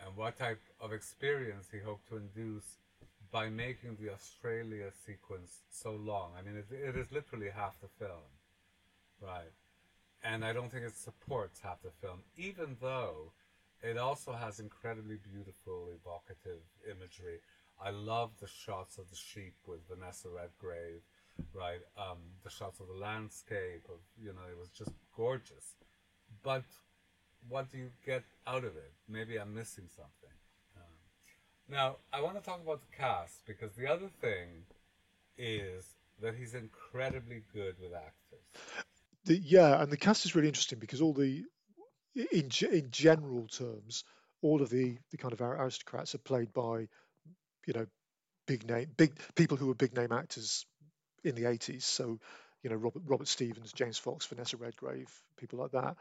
and 0.00 0.16
what 0.16 0.38
type 0.38 0.60
of 0.80 0.92
experience 0.92 1.68
he 1.70 1.78
hoped 1.78 2.08
to 2.08 2.16
induce 2.16 2.78
by 3.34 3.48
making 3.48 3.96
the 4.00 4.12
Australia 4.12 4.92
sequence 5.04 5.62
so 5.68 5.90
long. 5.90 6.30
I 6.38 6.42
mean, 6.42 6.56
it, 6.56 6.66
it 6.70 6.94
is 6.94 7.10
literally 7.10 7.50
half 7.50 7.74
the 7.80 7.88
film, 7.98 8.30
right? 9.20 9.50
And 10.22 10.44
I 10.44 10.52
don't 10.52 10.70
think 10.70 10.84
it 10.84 10.96
supports 10.96 11.58
half 11.58 11.82
the 11.82 11.90
film, 12.00 12.20
even 12.36 12.76
though 12.80 13.32
it 13.82 13.98
also 13.98 14.34
has 14.34 14.60
incredibly 14.60 15.16
beautiful, 15.16 15.88
evocative 15.98 16.62
imagery. 16.88 17.40
I 17.84 17.90
love 17.90 18.30
the 18.40 18.46
shots 18.46 18.98
of 18.98 19.10
the 19.10 19.16
sheep 19.16 19.56
with 19.66 19.80
Vanessa 19.88 20.28
Redgrave, 20.28 21.02
right? 21.52 21.82
Um, 21.98 22.18
the 22.44 22.50
shots 22.50 22.78
of 22.78 22.86
the 22.86 23.04
landscape 23.04 23.84
of 23.88 23.98
you 24.16 24.28
know, 24.28 24.46
it 24.48 24.56
was 24.56 24.68
just 24.68 24.92
gorgeous. 25.16 25.74
But 26.44 26.62
what 27.48 27.68
do 27.72 27.78
you 27.78 27.90
get 28.06 28.22
out 28.46 28.62
of 28.62 28.76
it? 28.76 28.92
Maybe 29.08 29.40
I'm 29.40 29.52
missing 29.52 29.88
something. 29.88 30.30
Now 31.68 31.96
I 32.12 32.20
want 32.20 32.36
to 32.36 32.42
talk 32.42 32.60
about 32.62 32.80
the 32.80 32.96
cast 32.96 33.46
because 33.46 33.72
the 33.72 33.86
other 33.86 34.08
thing 34.20 34.48
is 35.38 35.94
that 36.20 36.34
he's 36.34 36.54
incredibly 36.54 37.42
good 37.52 37.74
with 37.80 37.92
actors. 37.92 38.74
The, 39.24 39.36
yeah, 39.36 39.80
and 39.82 39.90
the 39.90 39.96
cast 39.96 40.24
is 40.26 40.34
really 40.34 40.48
interesting 40.48 40.78
because 40.78 41.00
all 41.00 41.14
the 41.14 41.44
in 42.14 42.50
in 42.70 42.90
general 42.90 43.48
terms, 43.48 44.04
all 44.42 44.62
of 44.62 44.70
the 44.70 44.98
the 45.10 45.16
kind 45.16 45.32
of 45.32 45.40
aristocrats 45.40 46.14
are 46.14 46.18
played 46.18 46.52
by, 46.52 46.88
you 47.66 47.72
know, 47.74 47.86
big 48.46 48.68
name 48.68 48.88
big 48.96 49.18
people 49.34 49.56
who 49.56 49.66
were 49.66 49.74
big 49.74 49.96
name 49.96 50.12
actors 50.12 50.66
in 51.24 51.34
the 51.34 51.44
80s. 51.44 51.82
So, 51.82 52.20
you 52.62 52.70
know, 52.70 52.76
Robert 52.76 53.02
Robert 53.06 53.28
Stephens, 53.28 53.72
James 53.72 53.98
Fox, 53.98 54.26
Vanessa 54.26 54.56
Redgrave, 54.56 55.10
people 55.38 55.58
like 55.58 55.72
that. 55.72 55.96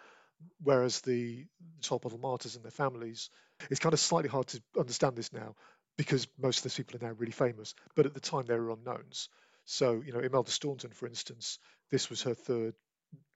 Whereas 0.61 1.01
the 1.01 1.45
Tolpuddle 1.81 2.19
martyrs 2.19 2.55
and 2.55 2.63
their 2.63 2.71
families, 2.71 3.29
it's 3.69 3.79
kind 3.79 3.93
of 3.93 3.99
slightly 3.99 4.29
hard 4.29 4.47
to 4.47 4.61
understand 4.77 5.15
this 5.15 5.33
now 5.33 5.55
because 5.97 6.27
most 6.39 6.59
of 6.59 6.63
those 6.63 6.75
people 6.77 6.99
are 6.99 7.07
now 7.07 7.15
really 7.17 7.31
famous. 7.31 7.75
But 7.95 8.05
at 8.05 8.13
the 8.13 8.19
time, 8.19 8.45
they 8.45 8.57
were 8.57 8.71
unknowns. 8.71 9.29
So, 9.65 10.01
you 10.05 10.13
know, 10.13 10.19
Imelda 10.19 10.51
Staunton, 10.51 10.91
for 10.91 11.07
instance, 11.07 11.59
this 11.91 12.09
was 12.09 12.23
her 12.23 12.33
third 12.33 12.73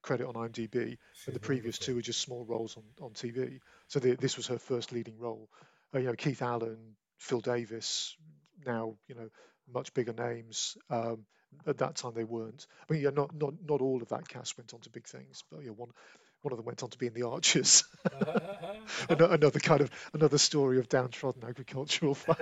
credit 0.01 0.27
on 0.27 0.35
IMDb, 0.35 0.97
and 1.25 1.35
the 1.35 1.39
previous 1.39 1.77
two 1.77 1.95
were 1.95 2.01
just 2.01 2.21
small 2.21 2.45
roles 2.45 2.77
on, 2.77 2.83
on 3.01 3.11
TV. 3.11 3.59
So 3.87 3.99
the, 3.99 4.15
this 4.15 4.37
was 4.37 4.47
her 4.47 4.57
first 4.57 4.91
leading 4.91 5.17
role. 5.19 5.49
Uh, 5.93 5.99
you 5.99 6.07
know, 6.07 6.15
Keith 6.15 6.41
Allen, 6.41 6.95
Phil 7.17 7.41
Davis, 7.41 8.15
now 8.65 8.95
you 9.07 9.15
know 9.15 9.29
much 9.71 9.93
bigger 9.93 10.13
names. 10.13 10.77
Um, 10.89 11.25
at 11.65 11.77
that 11.77 11.95
time, 11.95 12.13
they 12.13 12.23
weren't. 12.23 12.67
I 12.89 12.93
mean, 12.93 13.01
yeah, 13.03 13.09
not 13.11 13.33
not 13.33 13.53
not 13.63 13.81
all 13.81 14.01
of 14.01 14.09
that 14.09 14.27
cast 14.27 14.57
went 14.57 14.73
on 14.73 14.81
to 14.81 14.89
big 14.89 15.07
things, 15.07 15.43
but 15.51 15.63
yeah, 15.63 15.71
one 15.71 15.89
one 16.47 16.53
of 16.53 16.57
them 16.59 16.65
went 16.65 16.81
on 16.81 16.89
to 16.89 16.97
be 16.97 17.07
in 17.07 17.13
the 17.13 17.27
Archers. 17.27 17.83
another 19.09 19.59
kind 19.59 19.81
of 19.81 19.91
another 20.13 20.37
story 20.37 20.79
of 20.79 20.87
downtrodden 20.87 21.43
agricultural 21.43 22.15
folk 22.15 22.39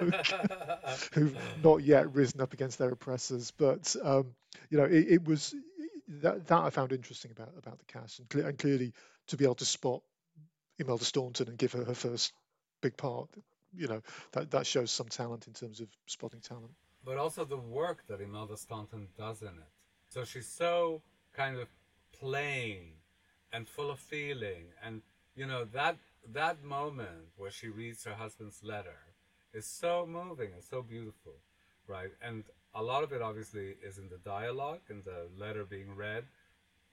who've 1.12 1.36
not 1.64 1.84
yet 1.84 2.14
risen 2.14 2.40
up 2.40 2.54
against 2.54 2.78
their 2.78 2.92
oppressors. 2.92 3.50
But 3.50 3.96
um, 4.04 4.36
you 4.70 4.78
know, 4.78 4.84
it, 4.84 5.08
it 5.10 5.28
was 5.28 5.56
that, 6.22 6.46
that 6.46 6.60
I 6.60 6.70
found 6.70 6.92
interesting 6.92 7.32
about 7.32 7.50
about 7.58 7.80
the 7.80 7.86
cast, 7.86 8.20
and, 8.20 8.46
and 8.46 8.60
clearly 8.60 8.94
to 9.28 9.38
be 9.38 9.46
able 9.46 9.56
to 9.56 9.66
spot 9.66 10.04
Imelda 10.78 11.04
Staunton 11.04 11.48
and 11.48 11.58
give 11.58 11.72
her 11.72 11.84
her 11.84 11.96
first 11.96 12.32
big 12.82 12.96
part, 12.98 13.28
you 13.76 13.88
know, 13.88 14.04
that 14.34 14.52
that 14.52 14.68
shows 14.68 14.92
some 14.92 15.08
talent 15.08 15.48
in 15.48 15.54
terms 15.54 15.80
of 15.80 15.88
spotting 16.06 16.42
talent. 16.42 16.74
But 17.04 17.18
also 17.18 17.44
the 17.44 17.58
work 17.58 18.04
that 18.08 18.22
Imelda 18.22 18.56
Staunton 18.56 19.08
does 19.18 19.42
in 19.42 19.48
it. 19.48 19.72
So 20.10 20.24
she's 20.26 20.48
so 20.48 21.02
kind 21.34 21.58
of 21.58 21.68
plain 22.20 22.92
and 23.56 23.68
full 23.68 23.90
of 23.90 24.00
feeling, 24.00 24.66
and 24.84 25.02
you 25.40 25.46
know 25.52 25.64
that 25.80 25.96
that 26.34 26.58
moment 26.64 27.26
where 27.38 27.52
she 27.52 27.70
reads 27.70 28.04
her 28.04 28.18
husband's 28.24 28.62
letter 28.64 29.00
is 29.54 29.66
so 29.66 29.92
moving 30.06 30.52
and 30.54 30.64
so 30.64 30.82
beautiful, 30.82 31.36
right? 31.88 32.12
And 32.22 32.44
a 32.74 32.84
lot 32.84 33.04
of 33.04 33.14
it 33.14 33.22
obviously 33.22 33.68
is 33.88 33.98
in 33.98 34.10
the 34.10 34.18
dialogue 34.18 34.82
and 34.90 35.04
the 35.04 35.22
letter 35.44 35.64
being 35.64 35.96
read, 35.96 36.26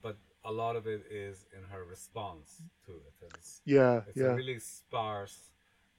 but 0.01 0.17
a 0.45 0.53
lot 0.53 0.77
of 0.77 0.87
it 0.87 1.03
is 1.11 1.45
in 1.57 1.63
her 1.73 1.85
response 1.85 2.63
to 2.87 2.93
it. 2.93 3.15
It's, 3.35 3.61
yeah, 3.65 4.03
it's 4.09 4.17
yeah. 4.17 4.27
a 4.27 4.35
really 4.35 4.61
sparse, 4.61 5.39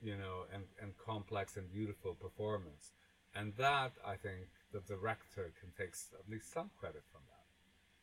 you 0.02 0.16
know, 0.16 0.46
and, 0.54 0.64
and 0.82 0.94
complex 0.98 1.58
and 1.58 1.72
beautiful 1.72 2.14
performance. 2.14 2.92
And 3.36 3.54
that, 3.58 3.92
I 4.06 4.16
think, 4.16 4.48
the 4.72 4.82
director 4.88 5.52
can 5.60 5.70
take 5.78 5.94
at 6.20 6.30
least 6.30 6.54
some 6.54 6.70
credit 6.80 7.04
from 7.12 7.22
that. 7.32 7.43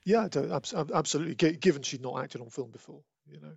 Yeah, 0.04 0.28
absolutely. 0.94 1.34
Given 1.34 1.82
she'd 1.82 2.02
not 2.02 2.22
acted 2.22 2.40
on 2.40 2.50
film 2.50 2.70
before, 2.70 3.02
you 3.30 3.40
know. 3.40 3.56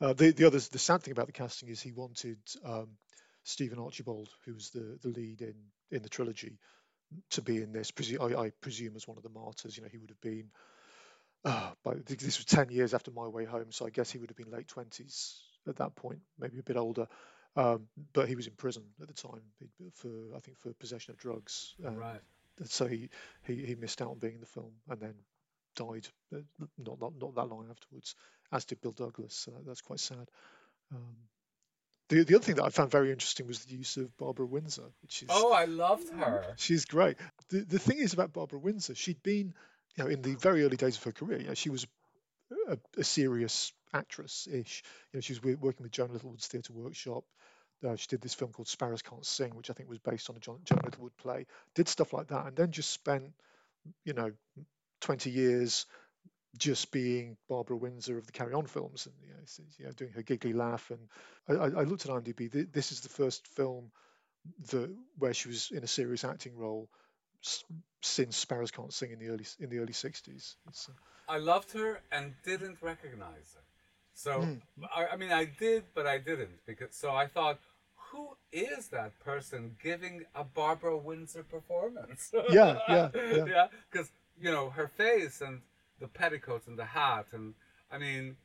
Uh, 0.00 0.12
the 0.12 0.32
the 0.32 0.46
other 0.46 0.58
the 0.58 0.78
sad 0.78 1.02
thing 1.02 1.12
about 1.12 1.26
the 1.26 1.32
casting 1.32 1.68
is 1.68 1.80
he 1.80 1.92
wanted 1.92 2.38
um, 2.64 2.88
Stephen 3.44 3.78
Archibald, 3.78 4.28
who 4.44 4.54
was 4.54 4.70
the 4.70 4.98
the 5.02 5.08
lead 5.08 5.40
in 5.40 5.54
in 5.90 6.02
the 6.02 6.08
trilogy, 6.08 6.58
to 7.30 7.42
be 7.42 7.58
in 7.62 7.72
this. 7.72 7.92
I, 8.20 8.24
I 8.24 8.50
presume 8.60 8.96
as 8.96 9.06
one 9.06 9.16
of 9.16 9.22
the 9.22 9.30
martyrs. 9.30 9.76
You 9.76 9.82
know, 9.82 9.88
he 9.90 9.98
would 9.98 10.10
have 10.10 10.20
been. 10.20 10.50
Uh, 11.44 11.70
but 11.82 12.06
this 12.06 12.38
was 12.38 12.44
ten 12.44 12.68
years 12.68 12.94
after 12.94 13.10
My 13.10 13.26
Way 13.26 13.44
Home, 13.44 13.72
so 13.72 13.86
I 13.86 13.90
guess 13.90 14.10
he 14.10 14.18
would 14.18 14.30
have 14.30 14.36
been 14.36 14.50
late 14.50 14.68
twenties 14.68 15.40
at 15.68 15.76
that 15.76 15.94
point, 15.94 16.20
maybe 16.38 16.58
a 16.58 16.62
bit 16.62 16.76
older. 16.76 17.06
Um, 17.54 17.86
but 18.12 18.28
he 18.28 18.34
was 18.34 18.46
in 18.46 18.54
prison 18.54 18.82
at 19.00 19.08
the 19.08 19.14
time 19.14 19.42
for 19.94 20.08
I 20.36 20.40
think 20.40 20.58
for 20.58 20.72
possession 20.74 21.12
of 21.12 21.18
drugs. 21.18 21.74
Um, 21.84 21.96
right. 21.96 22.20
So 22.64 22.86
he, 22.86 23.08
he 23.44 23.66
he 23.66 23.74
missed 23.74 24.00
out 24.02 24.10
on 24.10 24.18
being 24.18 24.34
in 24.34 24.40
the 24.40 24.46
film 24.46 24.72
and 24.88 25.00
then 25.00 25.14
died 25.74 26.08
uh, 26.34 26.38
not 26.78 27.00
not 27.00 27.12
not 27.20 27.34
that 27.34 27.48
long 27.48 27.66
afterwards, 27.70 28.14
as 28.50 28.64
did 28.64 28.80
Bill 28.80 28.92
Douglas. 28.92 29.34
So 29.34 29.52
that's 29.66 29.80
quite 29.80 30.00
sad. 30.00 30.28
Um, 30.92 31.16
the, 32.08 32.24
the 32.24 32.34
other 32.34 32.44
thing 32.44 32.56
that 32.56 32.64
I 32.64 32.68
found 32.68 32.90
very 32.90 33.10
interesting 33.10 33.46
was 33.46 33.64
the 33.64 33.74
use 33.74 33.96
of 33.96 34.14
Barbara 34.18 34.46
Windsor, 34.46 34.90
which 35.00 35.22
is 35.22 35.28
oh, 35.30 35.52
I 35.52 35.64
loved 35.64 36.10
her. 36.10 36.44
She's 36.56 36.84
great. 36.84 37.16
The 37.48 37.60
the 37.60 37.78
thing 37.78 37.98
is 37.98 38.12
about 38.12 38.32
Barbara 38.32 38.58
Windsor, 38.58 38.94
she'd 38.94 39.22
been, 39.22 39.54
you 39.96 40.04
know, 40.04 40.10
in 40.10 40.22
the 40.22 40.34
very 40.34 40.64
early 40.64 40.76
days 40.76 40.96
of 40.96 41.04
her 41.04 41.12
career, 41.12 41.40
you 41.40 41.48
know, 41.48 41.54
she 41.54 41.70
was 41.70 41.86
a, 42.68 42.78
a 42.98 43.04
serious 43.04 43.72
actress-ish. 43.94 44.82
You 45.12 45.16
know, 45.16 45.20
she 45.20 45.32
was 45.32 45.42
working 45.42 45.82
with 45.84 45.92
Joan 45.92 46.12
Littlewood's 46.12 46.46
Theatre 46.46 46.72
Workshop. 46.72 47.24
Uh, 47.86 47.96
she 47.96 48.06
did 48.08 48.20
this 48.20 48.34
film 48.34 48.52
called 48.52 48.68
Sparrows 48.68 49.02
Can't 49.02 49.26
Sing, 49.26 49.56
which 49.56 49.70
I 49.70 49.72
think 49.72 49.88
was 49.88 49.98
based 49.98 50.30
on 50.30 50.36
a 50.36 50.38
John, 50.38 50.60
Joan 50.64 50.80
Littlewood 50.84 51.16
play. 51.16 51.46
Did 51.74 51.88
stuff 51.88 52.12
like 52.12 52.28
that, 52.28 52.46
and 52.46 52.56
then 52.56 52.70
just 52.70 52.90
spent, 52.90 53.32
you 54.04 54.12
know, 54.12 54.30
20 55.02 55.30
years 55.30 55.86
just 56.56 56.90
being 56.90 57.36
Barbara 57.48 57.76
Windsor 57.76 58.18
of 58.18 58.26
the 58.26 58.32
Carry 58.32 58.52
On 58.54 58.66
films 58.66 59.06
and 59.06 59.14
you 59.22 59.34
know, 59.34 59.68
you 59.78 59.86
know 59.86 59.92
doing 59.92 60.12
her 60.12 60.22
giggly 60.22 60.52
laugh. 60.52 60.90
And 60.90 61.60
I, 61.60 61.80
I, 61.80 61.84
looked 61.84 62.04
at 62.04 62.10
IMDb. 62.10 62.70
This 62.72 62.92
is 62.92 63.00
the 63.00 63.08
first 63.08 63.46
film 63.48 63.90
that 64.70 64.94
where 65.18 65.34
she 65.34 65.48
was 65.48 65.70
in 65.70 65.82
a 65.82 65.86
serious 65.86 66.24
acting 66.24 66.56
role 66.56 66.88
since 68.02 68.36
Sparrows 68.36 68.70
Can't 68.70 68.92
Sing 68.92 69.12
in 69.12 69.18
the 69.18 69.28
early 69.28 69.46
in 69.58 69.70
the 69.70 69.78
early 69.78 69.92
60s. 69.92 70.54
Uh, 70.68 70.92
I 71.28 71.38
loved 71.38 71.72
her 71.72 72.00
and 72.10 72.34
didn't 72.44 72.82
recognize 72.82 73.54
her. 73.54 73.62
So 74.14 74.40
mm. 74.40 74.60
I, 74.94 75.06
I 75.14 75.16
mean, 75.16 75.32
I 75.32 75.46
did, 75.46 75.84
but 75.94 76.06
I 76.06 76.18
didn't 76.18 76.64
because 76.66 76.94
so 76.94 77.10
I 77.10 77.26
thought 77.26 77.58
who 78.10 78.36
is 78.52 78.88
that 78.88 79.18
person 79.20 79.76
giving 79.82 80.24
a 80.34 80.44
Barbara 80.44 80.96
Windsor 80.98 81.44
performance? 81.44 82.30
yeah, 82.50 82.78
yeah, 82.88 83.08
yeah. 83.14 83.66
Because 83.90 84.10
you 84.42 84.50
know 84.50 84.70
her 84.70 84.88
face 84.88 85.40
and 85.40 85.60
the 86.00 86.08
petticoats 86.08 86.66
and 86.66 86.78
the 86.78 86.84
hat, 86.84 87.26
and 87.32 87.54
I 87.90 87.98
mean, 87.98 88.36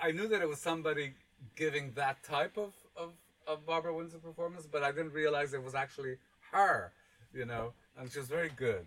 I, 0.00 0.08
I 0.08 0.12
knew 0.12 0.28
that 0.28 0.42
it 0.42 0.48
was 0.48 0.60
somebody 0.60 1.14
giving 1.56 1.92
that 1.94 2.22
type 2.22 2.56
of, 2.58 2.72
of 2.96 3.12
of 3.46 3.66
Barbara 3.66 3.94
Windsor 3.94 4.18
performance, 4.18 4.68
but 4.70 4.82
I 4.82 4.92
didn't 4.92 5.12
realize 5.12 5.54
it 5.54 5.64
was 5.64 5.74
actually 5.74 6.16
her. 6.52 6.92
You 7.32 7.46
know, 7.46 7.72
and 7.96 8.10
she 8.10 8.18
was 8.18 8.28
very 8.28 8.50
good. 8.56 8.86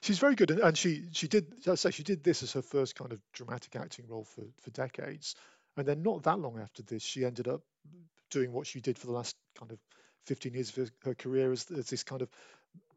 She's 0.00 0.18
very 0.18 0.34
good, 0.34 0.50
and 0.50 0.76
she 0.76 1.04
she 1.12 1.28
did. 1.28 1.46
I 1.66 1.74
say 1.74 1.90
she 1.90 2.02
did 2.02 2.24
this 2.24 2.42
as 2.42 2.52
her 2.52 2.62
first 2.62 2.94
kind 2.94 3.12
of 3.12 3.20
dramatic 3.32 3.76
acting 3.76 4.06
role 4.08 4.24
for 4.24 4.44
for 4.62 4.70
decades, 4.70 5.34
and 5.76 5.86
then 5.86 6.02
not 6.02 6.22
that 6.22 6.38
long 6.38 6.58
after 6.58 6.82
this, 6.82 7.02
she 7.02 7.24
ended 7.24 7.48
up 7.48 7.62
doing 8.30 8.52
what 8.52 8.66
she 8.66 8.80
did 8.80 8.98
for 8.98 9.06
the 9.06 9.12
last 9.12 9.36
kind 9.58 9.72
of 9.72 9.78
15 10.26 10.54
years 10.54 10.68
of 10.70 10.76
her, 10.76 10.90
her 11.04 11.14
career 11.14 11.52
as, 11.52 11.70
as 11.70 11.90
this 11.90 12.04
kind 12.04 12.22
of 12.22 12.28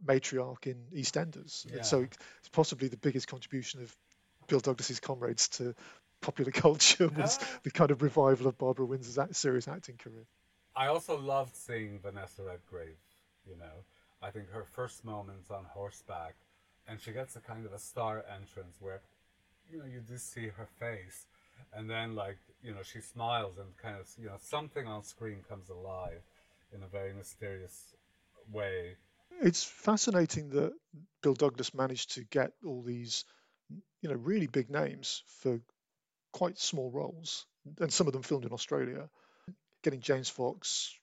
matriarch 0.06 0.68
in 0.68 0.78
EastEnders. 0.94 1.66
Yeah. 1.74 1.82
So 1.82 2.02
it's 2.02 2.50
possibly 2.52 2.88
the 2.88 2.98
biggest 2.98 3.28
contribution 3.28 3.82
of 3.82 3.96
Bill 4.48 4.60
Douglas's 4.60 5.00
comrades 5.00 5.48
to 5.50 5.76
popular 6.22 6.52
culture 6.54 7.08
was 7.08 7.40
the 7.64 7.72
kind 7.72 7.92
of 7.92 8.02
revival 8.02 8.48
of 8.48 8.58
Barbara 8.58 8.86
Windsor's 8.86 9.18
act, 9.18 9.36
serious 9.36 9.68
acting 9.68 9.98
career. 9.98 10.26
I 10.76 10.88
also 10.88 11.20
loved 11.20 11.56
seeing 11.56 12.00
Vanessa 12.00 12.44
Redgrave. 12.44 12.98
You 13.48 13.58
know, 13.58 13.84
I 14.22 14.32
think 14.32 14.50
her 14.52 14.64
first 14.64 15.06
moments 15.06 15.52
on 15.52 15.66
horseback, 15.66 16.36
and 16.88 17.00
she 17.00 17.12
gets 17.12 17.36
a 17.36 17.40
kind 17.40 17.66
of 17.66 17.74
a 17.74 17.80
star 17.80 18.24
entrance 18.34 18.78
where, 18.80 19.02
you 19.72 19.80
know, 19.80 19.86
you 19.86 20.00
do 20.00 20.18
see 20.18 20.48
her 20.48 20.68
face, 20.80 21.26
and 21.74 21.90
then 21.90 22.16
like 22.16 22.38
you 22.64 22.72
know 22.72 22.82
she 22.84 23.02
smiles 23.02 23.58
and 23.58 23.68
kind 23.78 23.98
of 23.98 24.08
you 24.18 24.28
know 24.28 24.38
something 24.42 24.88
on 24.88 25.04
screen 25.04 25.44
comes 25.48 25.70
alive 25.70 26.22
in 26.74 26.82
a 26.84 26.88
very 26.88 27.14
mysterious 27.14 27.94
way 28.52 28.96
It's 29.42 29.64
fascinating 29.64 30.50
that 30.52 30.74
Bill 31.22 31.34
Douglas 31.34 31.74
managed 31.74 32.16
to 32.16 32.24
get 32.24 32.52
all 32.66 32.82
these, 32.82 33.26
you 34.02 34.10
know, 34.10 34.16
really 34.16 34.48
big 34.48 34.70
names 34.70 35.24
for 35.42 35.60
quite 36.32 36.60
small 36.60 36.92
roles, 36.92 37.46
and 37.80 37.92
some 37.92 38.08
of 38.08 38.14
them 38.14 38.24
filmed 38.24 38.46
in 38.46 38.52
Australia. 38.52 39.10
Getting 39.84 40.02
James 40.02 40.30
Fox, 40.30 40.94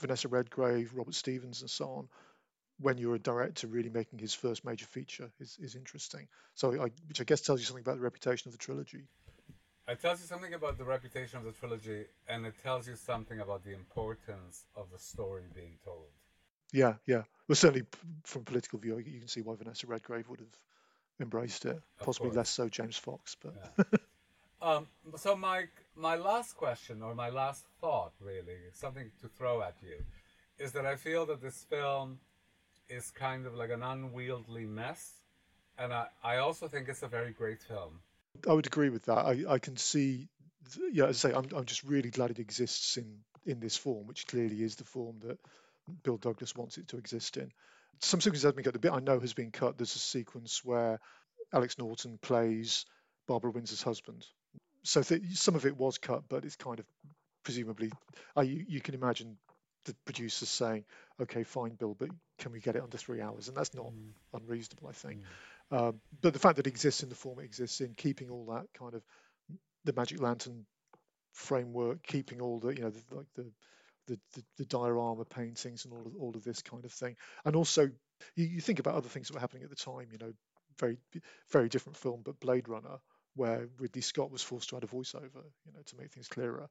Vanessa 0.00 0.28
Redgrave, 0.28 0.92
Robert 0.94 1.14
Stephens, 1.14 1.62
and 1.62 1.70
so 1.70 1.86
on, 1.86 2.08
when 2.78 2.98
you're 2.98 3.14
a 3.14 3.20
director 3.20 3.66
really 3.66 3.90
making 3.90 4.18
his 4.18 4.34
first 4.34 4.64
major 4.64 4.86
feature 4.86 5.30
is, 5.40 5.56
is 5.60 5.74
interesting. 5.74 6.28
So, 6.54 6.72
I, 6.74 6.90
which 7.08 7.20
I 7.20 7.24
guess 7.24 7.40
tells 7.40 7.60
you 7.60 7.66
something 7.66 7.82
about 7.82 7.96
the 7.96 8.02
reputation 8.02 8.48
of 8.48 8.52
the 8.52 8.58
trilogy. 8.58 9.04
It 9.86 10.00
tells 10.00 10.20
you 10.20 10.26
something 10.26 10.54
about 10.54 10.78
the 10.78 10.84
reputation 10.84 11.38
of 11.38 11.44
the 11.44 11.52
trilogy, 11.52 12.06
and 12.28 12.46
it 12.46 12.54
tells 12.62 12.88
you 12.88 12.96
something 12.96 13.40
about 13.40 13.64
the 13.64 13.74
importance 13.74 14.64
of 14.74 14.90
the 14.90 14.98
story 14.98 15.44
being 15.54 15.76
told. 15.84 16.08
Yeah, 16.74 16.94
yeah. 17.06 17.22
Well, 17.46 17.54
certainly 17.54 17.86
from 18.24 18.42
a 18.42 18.44
political 18.44 18.80
view, 18.80 18.98
you 18.98 19.20
can 19.20 19.28
see 19.28 19.42
why 19.42 19.54
Vanessa 19.54 19.86
Redgrave 19.86 20.28
would 20.28 20.40
have 20.40 20.58
embraced 21.20 21.66
it. 21.66 21.76
Of 21.76 22.06
Possibly 22.06 22.30
course. 22.30 22.36
less 22.36 22.50
so 22.50 22.68
James 22.68 22.96
Fox, 22.96 23.36
but. 23.40 23.54
Yeah. 23.78 23.98
um, 24.68 24.86
so 25.16 25.36
my 25.36 25.66
my 25.94 26.16
last 26.16 26.56
question 26.56 27.00
or 27.00 27.14
my 27.14 27.28
last 27.28 27.64
thought, 27.80 28.12
really, 28.20 28.56
something 28.72 29.08
to 29.20 29.28
throw 29.28 29.62
at 29.62 29.76
you, 29.82 30.02
is 30.58 30.72
that 30.72 30.84
I 30.84 30.96
feel 30.96 31.26
that 31.26 31.40
this 31.40 31.64
film 31.70 32.18
is 32.88 33.12
kind 33.12 33.46
of 33.46 33.54
like 33.54 33.70
an 33.70 33.84
unwieldy 33.84 34.66
mess, 34.66 35.12
and 35.78 35.92
I, 35.92 36.08
I 36.24 36.36
also 36.38 36.66
think 36.66 36.88
it's 36.88 37.04
a 37.04 37.08
very 37.08 37.30
great 37.30 37.62
film. 37.62 38.00
I 38.48 38.52
would 38.52 38.66
agree 38.66 38.88
with 38.88 39.04
that. 39.04 39.18
I, 39.18 39.44
I 39.48 39.58
can 39.60 39.76
see, 39.76 40.26
yeah, 40.90 41.04
as 41.04 41.24
I 41.24 41.28
say, 41.28 41.36
I'm, 41.36 41.46
I'm 41.54 41.66
just 41.66 41.84
really 41.84 42.10
glad 42.10 42.32
it 42.32 42.40
exists 42.40 42.96
in, 42.96 43.20
in 43.46 43.60
this 43.60 43.76
form, 43.76 44.08
which 44.08 44.26
clearly 44.26 44.60
is 44.60 44.74
the 44.74 44.84
form 44.84 45.20
that 45.20 45.38
Bill 46.02 46.16
Douglas 46.16 46.54
wants 46.54 46.78
it 46.78 46.88
to 46.88 46.96
exist 46.96 47.36
in. 47.36 47.52
Some 48.00 48.20
sequences 48.20 48.44
have 48.44 48.56
been 48.56 48.64
cut. 48.64 48.72
The 48.72 48.78
bit 48.78 48.92
I 48.92 49.00
know 49.00 49.20
has 49.20 49.34
been 49.34 49.50
cut. 49.50 49.78
There's 49.78 49.94
a 49.94 50.00
sequence 50.00 50.64
where 50.64 51.00
Alex 51.52 51.78
Norton 51.78 52.18
plays 52.20 52.86
Barbara 53.26 53.50
Windsor's 53.50 53.82
husband. 53.82 54.26
So 54.82 55.02
th- 55.02 55.22
some 55.34 55.54
of 55.54 55.64
it 55.66 55.76
was 55.76 55.98
cut, 55.98 56.24
but 56.28 56.44
it's 56.44 56.56
kind 56.56 56.78
of 56.78 56.86
presumably, 57.44 57.92
I, 58.34 58.42
you, 58.42 58.64
you 58.68 58.80
can 58.80 58.94
imagine 58.94 59.36
the 59.84 59.94
producers 60.04 60.48
saying, 60.48 60.84
"Okay, 61.20 61.44
fine, 61.44 61.74
Bill, 61.74 61.94
but 61.98 62.08
can 62.38 62.52
we 62.52 62.60
get 62.60 62.76
it 62.76 62.82
under 62.82 62.96
three 62.96 63.20
hours?" 63.20 63.48
And 63.48 63.56
that's 63.56 63.74
not 63.74 63.86
mm. 63.86 64.10
unreasonable, 64.32 64.88
I 64.88 64.92
think. 64.92 65.20
Mm. 65.72 65.88
Um, 65.88 66.00
but 66.20 66.32
the 66.32 66.38
fact 66.38 66.56
that 66.56 66.66
it 66.66 66.70
exists 66.70 67.02
in 67.02 67.08
the 67.08 67.14
form 67.14 67.38
it 67.38 67.44
exists 67.44 67.80
in, 67.80 67.94
keeping 67.94 68.30
all 68.30 68.46
that 68.46 68.66
kind 68.78 68.94
of 68.94 69.02
the 69.84 69.92
Magic 69.92 70.20
Lantern 70.20 70.66
framework, 71.32 72.02
keeping 72.02 72.40
all 72.40 72.58
the 72.58 72.68
you 72.68 72.82
know 72.82 72.90
the, 72.90 73.14
like 73.14 73.26
the 73.34 73.46
the, 74.06 74.18
the, 74.34 74.44
the 74.58 74.64
diorama 74.66 75.24
paintings 75.24 75.84
and 75.84 75.94
all 75.94 76.06
of, 76.06 76.16
all 76.18 76.36
of 76.36 76.44
this 76.44 76.62
kind 76.62 76.84
of 76.84 76.92
thing. 76.92 77.16
And 77.44 77.56
also, 77.56 77.90
you, 78.36 78.44
you 78.46 78.60
think 78.60 78.78
about 78.78 78.94
other 78.94 79.08
things 79.08 79.28
that 79.28 79.34
were 79.34 79.40
happening 79.40 79.64
at 79.64 79.70
the 79.70 79.76
time. 79.76 80.08
You 80.12 80.18
know, 80.18 80.32
very 80.78 80.98
very 81.50 81.68
different 81.68 81.96
film, 81.96 82.22
but 82.24 82.40
Blade 82.40 82.68
Runner, 82.68 82.98
where 83.36 83.68
Ridley 83.78 84.02
Scott 84.02 84.30
was 84.30 84.42
forced 84.42 84.70
to 84.70 84.76
add 84.76 84.84
a 84.84 84.88
voiceover, 84.88 85.44
you 85.64 85.72
know, 85.72 85.82
to 85.86 85.96
make 85.96 86.12
things 86.12 86.28
clearer. 86.28 86.68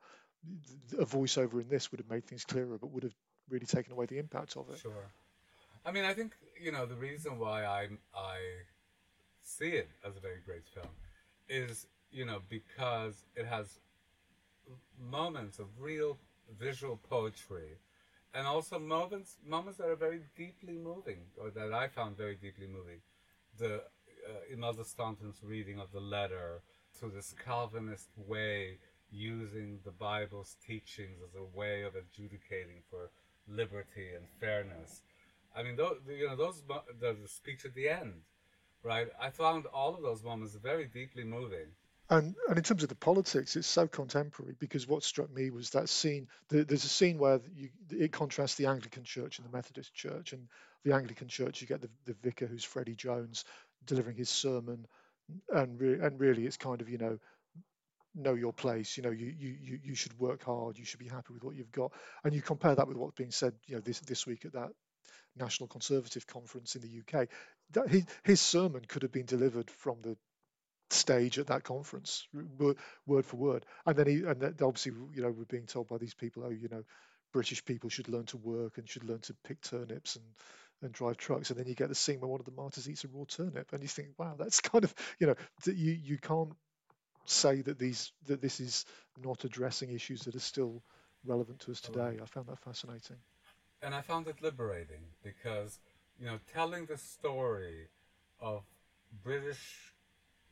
A 1.00 1.06
voiceover 1.06 1.62
in 1.62 1.70
this 1.70 1.92
would 1.92 2.00
have 2.00 2.10
made 2.10 2.26
things 2.26 2.44
clearer, 2.44 2.78
but 2.78 2.92
would 2.92 3.04
have 3.04 3.16
really 3.50 3.66
taken 3.66 3.94
away 3.94 4.06
the 4.06 4.18
impact 4.18 4.58
of 4.58 4.70
it. 4.70 4.80
Sure. 4.80 5.12
I 5.86 5.92
mean, 5.92 6.06
I 6.06 6.14
think 6.14 6.36
you 6.62 6.72
know 6.72 6.86
the 6.86 6.96
reason 6.96 7.40
why 7.40 7.66
I 7.66 7.88
I 8.16 8.38
see 9.42 9.70
it 9.70 9.90
as 10.06 10.16
a 10.16 10.20
very 10.20 10.40
great 10.46 10.68
film 10.74 10.88
is 11.50 11.88
you 12.12 12.26
know 12.26 12.40
because 12.50 13.24
it 13.36 13.46
has 13.46 13.80
moments 14.98 15.60
of 15.60 15.68
real 15.78 16.18
visual 16.60 16.98
poetry, 16.98 17.78
and 18.34 18.48
also 18.48 18.80
moments 18.80 19.38
moments 19.46 19.78
that 19.78 19.88
are 19.88 19.96
very 19.96 20.22
deeply 20.36 20.78
moving, 20.78 21.22
or 21.38 21.50
that 21.52 21.74
I 21.74 21.88
found 21.88 22.18
very 22.18 22.36
deeply 22.36 22.68
moving. 22.68 23.02
The 23.58 23.76
uh, 23.76 24.54
Imelda 24.54 24.86
Staunton's 24.86 25.42
reading 25.44 25.80
of 25.80 25.92
the 25.92 26.00
letter 26.00 26.62
to 27.00 27.10
this 27.10 27.34
Calvinist 27.46 28.10
way, 28.18 28.78
using 29.12 29.80
the 29.86 29.92
Bible's 29.92 30.56
teachings 30.66 31.20
as 31.24 31.36
a 31.36 31.58
way 31.58 31.84
of 31.84 31.96
adjudicating 31.96 32.82
for 32.90 33.12
liberty 33.48 34.16
and 34.16 34.26
fairness. 34.40 35.02
I 35.56 35.62
mean, 35.64 35.76
those, 35.76 35.98
you 36.08 36.28
know, 36.28 36.36
those 36.36 36.64
the, 36.68 37.16
the 37.22 37.28
speech 37.28 37.66
at 37.66 37.76
the 37.76 37.90
end, 37.90 38.22
right? 38.82 39.08
I 39.22 39.30
found 39.30 39.66
all 39.68 39.94
of 39.96 40.02
those 40.02 40.24
moments 40.24 40.56
very 40.56 40.86
deeply 40.86 41.24
moving. 41.24 41.68
And, 42.14 42.36
and 42.48 42.58
in 42.60 42.64
terms 42.64 42.84
of 42.84 42.90
the 42.90 42.96
politics, 42.96 43.56
it's 43.56 43.66
so 43.66 43.88
contemporary 43.88 44.56
because 44.60 44.88
what 44.88 45.04
struck 45.04 45.34
me 45.34 45.50
was 45.50 45.72
that 45.72 45.90
scene. 45.90 46.28
The, 46.50 46.64
there's 46.64 46.86
a 46.86 46.90
scene 46.90 47.18
where 47.18 47.42
you, 47.56 47.70
it 47.90 48.12
contrasts 48.12 48.54
the 48.54 48.68
Anglican 48.68 49.04
Church 49.04 49.40
and 49.40 49.48
the 49.48 49.52
Methodist 49.52 49.96
Church. 49.96 50.32
And 50.32 50.48
the 50.84 50.94
Anglican 50.94 51.28
Church, 51.28 51.60
you 51.60 51.66
get 51.68 51.82
the, 51.82 51.90
the 52.06 52.14
vicar 52.22 52.46
who's 52.46 52.64
Freddie 52.64 52.96
Jones 52.96 53.46
delivering 53.88 54.16
his 54.16 54.30
sermon, 54.30 54.86
and 55.50 55.82
re- 55.82 56.00
and 56.00 56.20
really, 56.20 56.46
it's 56.46 56.58
kind 56.58 56.82
of 56.82 56.90
you 56.90 57.00
know, 57.00 57.18
know 58.14 58.36
your 58.36 58.54
place. 58.54 58.96
You 58.96 59.02
know, 59.02 59.12
you, 59.12 59.34
you 59.36 59.80
you 59.84 59.96
should 59.96 60.18
work 60.20 60.44
hard. 60.44 60.78
You 60.78 60.86
should 60.86 61.00
be 61.00 61.08
happy 61.08 61.34
with 61.34 61.44
what 61.44 61.56
you've 61.56 61.72
got. 61.72 61.94
And 62.24 62.36
you 62.36 62.44
compare 62.44 62.76
that 62.76 62.88
with 62.88 62.98
what's 62.98 63.16
being 63.16 63.32
said, 63.32 63.54
you 63.66 63.76
know, 63.76 63.82
this 63.82 64.00
this 64.02 64.28
week 64.28 64.46
at 64.46 64.54
that 64.54 64.70
National 65.36 65.68
Conservative 65.68 66.28
Conference 66.28 66.76
in 66.76 66.84
the 66.84 67.00
UK. 67.00 67.28
That 67.72 67.90
his, 67.90 68.06
his 68.24 68.42
sermon 68.42 68.84
could 68.88 69.02
have 69.02 69.12
been 69.12 69.26
delivered 69.26 69.72
from 69.72 69.98
the 70.04 70.16
stage 70.90 71.40
at 71.40 71.48
that 71.48 71.64
conference, 71.64 72.28
word 73.06 73.26
for 73.26 73.38
word. 73.38 73.66
And 73.86 73.96
then 73.96 74.08
he, 74.08 74.24
and 74.24 74.40
then 74.40 74.56
obviously, 74.62 74.94
you 75.14 75.22
know, 75.22 75.32
we're 75.32 75.46
being 75.46 75.66
told 75.66 75.88
by 75.88 75.98
these 75.98 76.14
people, 76.14 76.44
oh, 76.46 76.50
you 76.50 76.70
know, 76.70 76.84
British 77.32 77.66
people 77.66 77.90
should 77.90 78.10
learn 78.10 78.26
to 78.28 78.38
work 78.38 78.78
and 78.78 78.88
should 78.88 79.04
learn 79.04 79.20
to 79.22 79.36
pick 79.44 79.62
turnips 79.62 80.16
and 80.16 80.26
and 80.82 80.92
drive 80.92 81.18
trucks. 81.18 81.50
And 81.50 81.58
then 81.58 81.68
you 81.68 81.76
get 81.76 81.90
the 81.90 81.96
scene 81.96 82.20
where 82.20 82.30
one 82.30 82.42
of 82.42 82.46
the 82.46 82.52
martyrs 82.52 82.90
eats 82.90 83.06
a 83.06 83.08
raw 83.08 83.24
turnip, 83.28 83.72
and 83.72 83.82
you 83.82 83.88
think, 83.88 84.10
wow, 84.18 84.36
that's 84.38 84.60
kind 84.62 84.84
of, 84.84 84.94
you 85.20 85.28
know, 85.28 85.36
you 85.66 85.92
you 85.92 86.18
can't 86.18 86.54
say 87.26 87.62
that 87.62 87.80
these 87.80 88.12
that 88.26 88.42
this 88.42 88.60
is 88.60 88.86
not 89.24 89.46
addressing 89.46 89.92
issues 89.92 90.24
that 90.24 90.36
are 90.36 90.40
still 90.40 90.84
relevant 91.26 91.60
to 91.62 91.72
us 91.72 91.82
today. 91.82 92.20
I 92.22 92.26
found 92.26 92.48
that 92.48 92.60
fascinating. 92.60 93.18
And 93.82 93.94
I 93.94 94.02
found 94.02 94.28
it 94.28 94.42
liberating 94.42 95.04
because, 95.24 95.80
you 96.20 96.26
know, 96.26 96.40
telling 96.54 96.86
the 96.86 96.98
story 96.98 97.88
of 98.40 98.64
British 99.24 99.93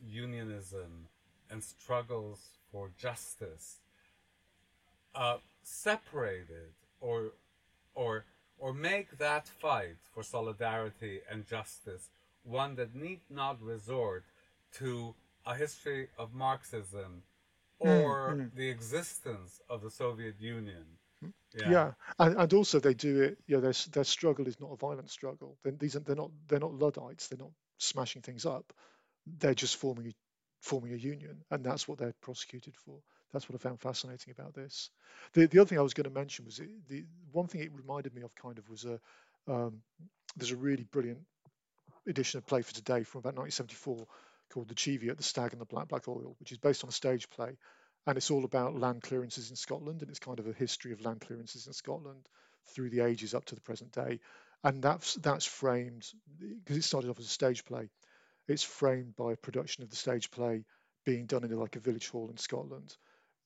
unionism 0.05 1.07
and 1.49 1.63
struggles 1.63 2.39
for 2.71 2.89
justice 2.97 3.77
uh, 5.15 5.37
separated 5.63 6.71
or 6.99 7.31
or 7.95 8.25
or 8.57 8.73
make 8.73 9.17
that 9.17 9.47
fight 9.47 9.97
for 10.13 10.23
solidarity 10.23 11.19
and 11.29 11.45
justice 11.47 12.09
one 12.43 12.75
that 12.75 12.95
need 12.95 13.19
not 13.29 13.61
resort 13.61 14.23
to 14.73 15.13
a 15.45 15.55
history 15.55 16.07
of 16.17 16.33
Marxism 16.33 17.23
hmm, 17.81 17.87
or 17.87 18.33
mm, 18.33 18.41
mm. 18.41 18.55
the 18.55 18.69
existence 18.69 19.59
of 19.69 19.81
the 19.81 19.89
Soviet 19.89 20.35
Union. 20.39 20.85
Yeah, 21.53 21.71
yeah. 21.71 21.91
And, 22.19 22.37
and 22.37 22.53
also 22.53 22.79
they 22.79 22.93
do 22.93 23.21
it. 23.21 23.37
You 23.47 23.55
know, 23.57 23.61
their 23.61 23.73
their 23.91 24.03
struggle 24.03 24.47
is 24.47 24.59
not 24.59 24.71
a 24.71 24.77
violent 24.77 25.09
struggle. 25.09 25.57
They're, 25.63 25.73
these 25.73 25.95
are, 25.95 25.99
they're 25.99 26.15
not 26.15 26.31
they're 26.47 26.59
not 26.59 26.73
luddites. 26.73 27.27
They're 27.27 27.39
not 27.39 27.51
smashing 27.77 28.21
things 28.21 28.45
up 28.45 28.73
they're 29.25 29.53
just 29.53 29.77
forming 29.77 30.13
forming 30.61 30.93
a 30.93 30.97
union, 30.97 31.43
and 31.49 31.63
that's 31.63 31.87
what 31.87 31.97
they're 31.97 32.13
prosecuted 32.21 32.75
for. 32.75 32.99
That's 33.33 33.49
what 33.49 33.55
I 33.55 33.57
found 33.57 33.79
fascinating 33.81 34.33
about 34.37 34.53
this. 34.53 34.89
The 35.33 35.47
the 35.47 35.59
other 35.59 35.67
thing 35.67 35.79
I 35.79 35.83
was 35.83 35.93
going 35.93 36.05
to 36.05 36.09
mention 36.09 36.45
was 36.45 36.59
it, 36.59 36.69
the 36.87 37.05
one 37.31 37.47
thing 37.47 37.61
it 37.61 37.71
reminded 37.73 38.13
me 38.13 38.21
of 38.21 38.35
kind 38.35 38.57
of 38.57 38.69
was 38.69 38.85
a 38.85 38.99
um, 39.47 39.81
there's 40.35 40.51
a 40.51 40.57
really 40.57 40.83
brilliant 40.83 41.19
edition 42.07 42.37
of 42.37 42.45
Play 42.45 42.61
for 42.61 42.73
Today 42.73 43.03
from 43.03 43.19
about 43.19 43.35
1974 43.35 44.07
called 44.51 44.67
The 44.67 44.75
Cheviot, 44.75 45.17
The 45.17 45.23
Stag 45.23 45.53
and 45.53 45.61
the 45.61 45.65
Black 45.65 45.87
Black 45.87 46.07
Oil, 46.07 46.35
which 46.39 46.51
is 46.51 46.57
based 46.57 46.83
on 46.83 46.89
a 46.89 46.93
stage 46.93 47.29
play, 47.29 47.57
and 48.05 48.17
it's 48.17 48.31
all 48.31 48.45
about 48.45 48.75
land 48.75 49.01
clearances 49.01 49.49
in 49.49 49.55
Scotland, 49.55 50.01
and 50.01 50.09
it's 50.09 50.19
kind 50.19 50.39
of 50.39 50.47
a 50.47 50.53
history 50.53 50.91
of 50.91 51.01
land 51.01 51.21
clearances 51.21 51.67
in 51.67 51.73
Scotland 51.73 52.27
through 52.67 52.89
the 52.89 53.01
ages 53.01 53.33
up 53.33 53.45
to 53.45 53.55
the 53.55 53.61
present 53.61 53.91
day, 53.91 54.19
and 54.63 54.83
that's 54.83 55.15
that's 55.15 55.45
framed 55.45 56.05
because 56.39 56.77
it 56.77 56.83
started 56.83 57.09
off 57.09 57.19
as 57.19 57.25
a 57.25 57.29
stage 57.29 57.65
play 57.65 57.89
it's 58.47 58.63
framed 58.63 59.15
by 59.15 59.33
a 59.33 59.37
production 59.37 59.83
of 59.83 59.89
the 59.89 59.95
stage 59.95 60.31
play 60.31 60.63
being 61.05 61.25
done 61.25 61.43
in 61.43 61.51
like 61.57 61.75
a 61.75 61.79
village 61.79 62.09
hall 62.09 62.29
in 62.29 62.37
Scotland 62.37 62.95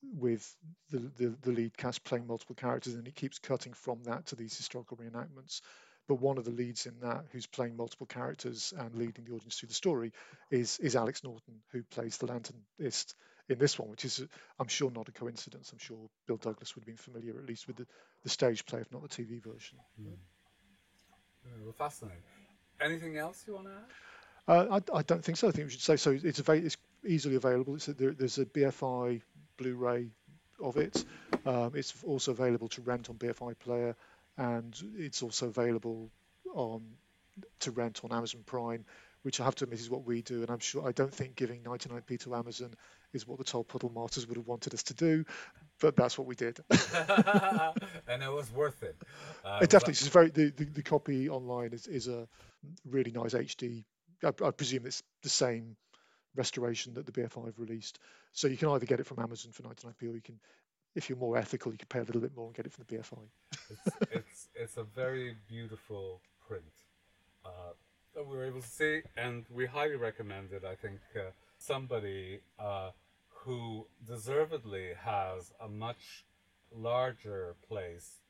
with 0.02 0.54
the, 0.90 0.98
the, 0.98 1.34
the 1.42 1.50
lead 1.50 1.76
cast 1.76 2.04
playing 2.04 2.26
multiple 2.26 2.54
characters 2.54 2.94
and 2.94 3.08
it 3.08 3.14
keeps 3.14 3.38
cutting 3.38 3.72
from 3.72 4.02
that 4.04 4.26
to 4.26 4.36
these 4.36 4.56
historical 4.56 4.96
reenactments. 4.96 5.60
But 6.08 6.20
one 6.20 6.38
of 6.38 6.44
the 6.44 6.52
leads 6.52 6.86
in 6.86 7.00
that 7.00 7.24
who's 7.32 7.46
playing 7.46 7.76
multiple 7.76 8.06
characters 8.06 8.72
and 8.76 8.94
leading 8.94 9.24
the 9.24 9.32
audience 9.32 9.58
through 9.58 9.68
the 9.68 9.74
story 9.74 10.12
is 10.50 10.78
is 10.78 10.94
Alex 10.94 11.24
Norton 11.24 11.62
who 11.72 11.82
plays 11.82 12.18
the 12.18 12.26
lanternist 12.28 13.14
in 13.48 13.58
this 13.58 13.76
one 13.78 13.90
which 13.90 14.04
is 14.04 14.24
I'm 14.60 14.68
sure 14.68 14.90
not 14.90 15.08
a 15.08 15.12
coincidence. 15.12 15.72
I'm 15.72 15.78
sure 15.78 16.08
Bill 16.28 16.36
Douglas 16.36 16.74
would 16.74 16.82
have 16.82 16.86
been 16.86 16.96
familiar 16.96 17.36
at 17.38 17.46
least 17.46 17.66
with 17.66 17.76
the, 17.76 17.86
the 18.22 18.28
stage 18.28 18.64
play 18.66 18.80
if 18.80 18.92
not 18.92 19.02
the 19.02 19.08
TV 19.08 19.42
version. 19.42 19.78
Mm. 20.00 20.12
well, 21.64 21.72
fascinating. 21.72 22.22
Anything 22.80 23.16
else 23.16 23.42
you 23.48 23.54
want 23.54 23.66
to 23.66 23.72
add 23.72 23.92
uh, 24.48 24.80
I, 24.92 24.98
I, 24.98 25.02
don't 25.02 25.24
think 25.24 25.38
so. 25.38 25.48
I 25.48 25.50
think 25.50 25.66
we 25.66 25.72
should 25.72 25.80
say 25.80 25.96
so. 25.96 26.12
It's, 26.22 26.40
it's 26.40 26.76
easily 27.04 27.36
available. 27.36 27.74
It's 27.74 27.88
a, 27.88 27.94
there, 27.94 28.12
there's 28.12 28.38
a 28.38 28.46
BFI 28.46 29.20
Blu-ray 29.56 30.08
of 30.62 30.76
it. 30.76 31.04
Um, 31.44 31.72
it's 31.74 31.94
also 32.04 32.32
available 32.32 32.68
to 32.68 32.82
rent 32.82 33.10
on 33.10 33.16
BFI 33.16 33.58
Player, 33.58 33.96
and 34.36 34.74
it's 34.96 35.22
also 35.22 35.48
available 35.48 36.10
on 36.54 36.82
to 37.60 37.70
rent 37.70 38.00
on 38.04 38.12
Amazon 38.12 38.42
Prime, 38.46 38.84
which 39.22 39.40
I 39.40 39.44
have 39.44 39.54
to 39.56 39.64
admit 39.64 39.80
is 39.80 39.90
what 39.90 40.06
we 40.06 40.22
do. 40.22 40.42
And 40.42 40.50
I'm 40.50 40.58
sure 40.58 40.86
I 40.86 40.92
don't 40.92 41.12
think 41.12 41.36
giving 41.36 41.62
99p 41.62 42.20
to 42.20 42.34
Amazon 42.34 42.74
is 43.12 43.26
what 43.26 43.38
the 43.38 43.44
Tolpuddle 43.44 43.92
Martyrs 43.92 44.26
would 44.26 44.36
have 44.36 44.46
wanted 44.46 44.74
us 44.74 44.84
to 44.84 44.94
do, 44.94 45.24
but 45.80 45.96
that's 45.96 46.16
what 46.16 46.26
we 46.26 46.34
did. 46.34 46.58
and 46.70 48.22
it 48.22 48.32
was 48.32 48.50
worth 48.52 48.82
it. 48.82 48.96
Uh, 49.44 49.58
it 49.62 49.70
definitely 49.70 49.92
is 49.92 50.08
very 50.08 50.30
the, 50.30 50.50
the, 50.50 50.64
the, 50.64 50.82
copy 50.82 51.28
online 51.28 51.72
is, 51.72 51.86
is 51.86 52.08
a 52.08 52.26
really 52.88 53.10
nice 53.10 53.34
HD. 53.34 53.84
I, 54.24 54.28
I, 54.28 54.50
presume 54.50 54.86
it's 54.86 55.02
the 55.22 55.28
same 55.28 55.76
restoration 56.34 56.94
that 56.94 57.06
the 57.06 57.12
BFI 57.12 57.46
have 57.46 57.58
released. 57.58 57.98
So 58.32 58.48
you 58.48 58.56
can 58.56 58.68
either 58.68 58.86
get 58.86 59.00
it 59.00 59.06
from 59.06 59.18
Amazon 59.18 59.52
for 59.52 59.62
99p 59.62 60.02
or 60.02 60.14
you 60.14 60.20
can 60.20 60.38
if 60.96 61.10
you're 61.10 61.18
more 61.18 61.36
ethical, 61.36 61.70
you 61.70 61.78
can 61.78 61.88
pay 61.88 61.98
a 61.98 62.04
little 62.04 62.22
bit 62.22 62.34
more 62.34 62.46
and 62.46 62.54
get 62.54 62.66
it 62.66 62.72
from 62.72 62.84
the 62.88 62.96
BFI. 62.96 63.18
it's, 63.52 63.96
it's, 64.10 64.48
it's 64.54 64.76
a 64.78 64.82
very 64.82 65.36
beautiful 65.46 66.20
print 66.48 66.64
uh, 67.44 67.74
that 68.14 68.26
we 68.26 68.34
were 68.34 68.44
able 68.44 68.62
to 68.62 68.66
see, 68.66 69.02
and 69.16 69.44
we 69.50 69.66
highly 69.66 69.96
recommend 69.96 70.52
it. 70.52 70.64
I 70.64 70.74
think 70.74 71.00
uh, 71.14 71.30
somebody 71.58 72.40
uh, 72.58 72.90
who 73.28 73.86
deservedly 74.06 74.92
has 75.04 75.52
a 75.62 75.68
much 75.68 76.24
larger 76.74 77.54
place 77.68 78.20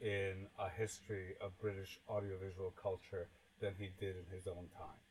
in 0.00 0.46
a 0.58 0.68
history 0.70 1.34
of 1.42 1.56
British 1.60 2.00
audiovisual 2.08 2.72
culture 2.82 3.28
than 3.60 3.74
he 3.78 3.90
did 4.00 4.16
in 4.16 4.34
his 4.34 4.46
own 4.46 4.66
time. 4.76 5.03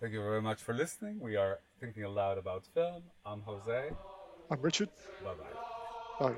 Thank 0.00 0.12
you 0.12 0.20
very 0.20 0.42
much 0.42 0.62
for 0.62 0.74
listening. 0.74 1.20
We 1.20 1.36
are 1.36 1.60
thinking 1.80 2.04
aloud 2.04 2.38
about 2.38 2.64
film. 2.74 3.02
I'm 3.24 3.40
Jose. 3.42 3.90
I'm 4.50 4.60
Richard. 4.60 4.88
Bye 5.24 5.34
bye. 6.20 6.32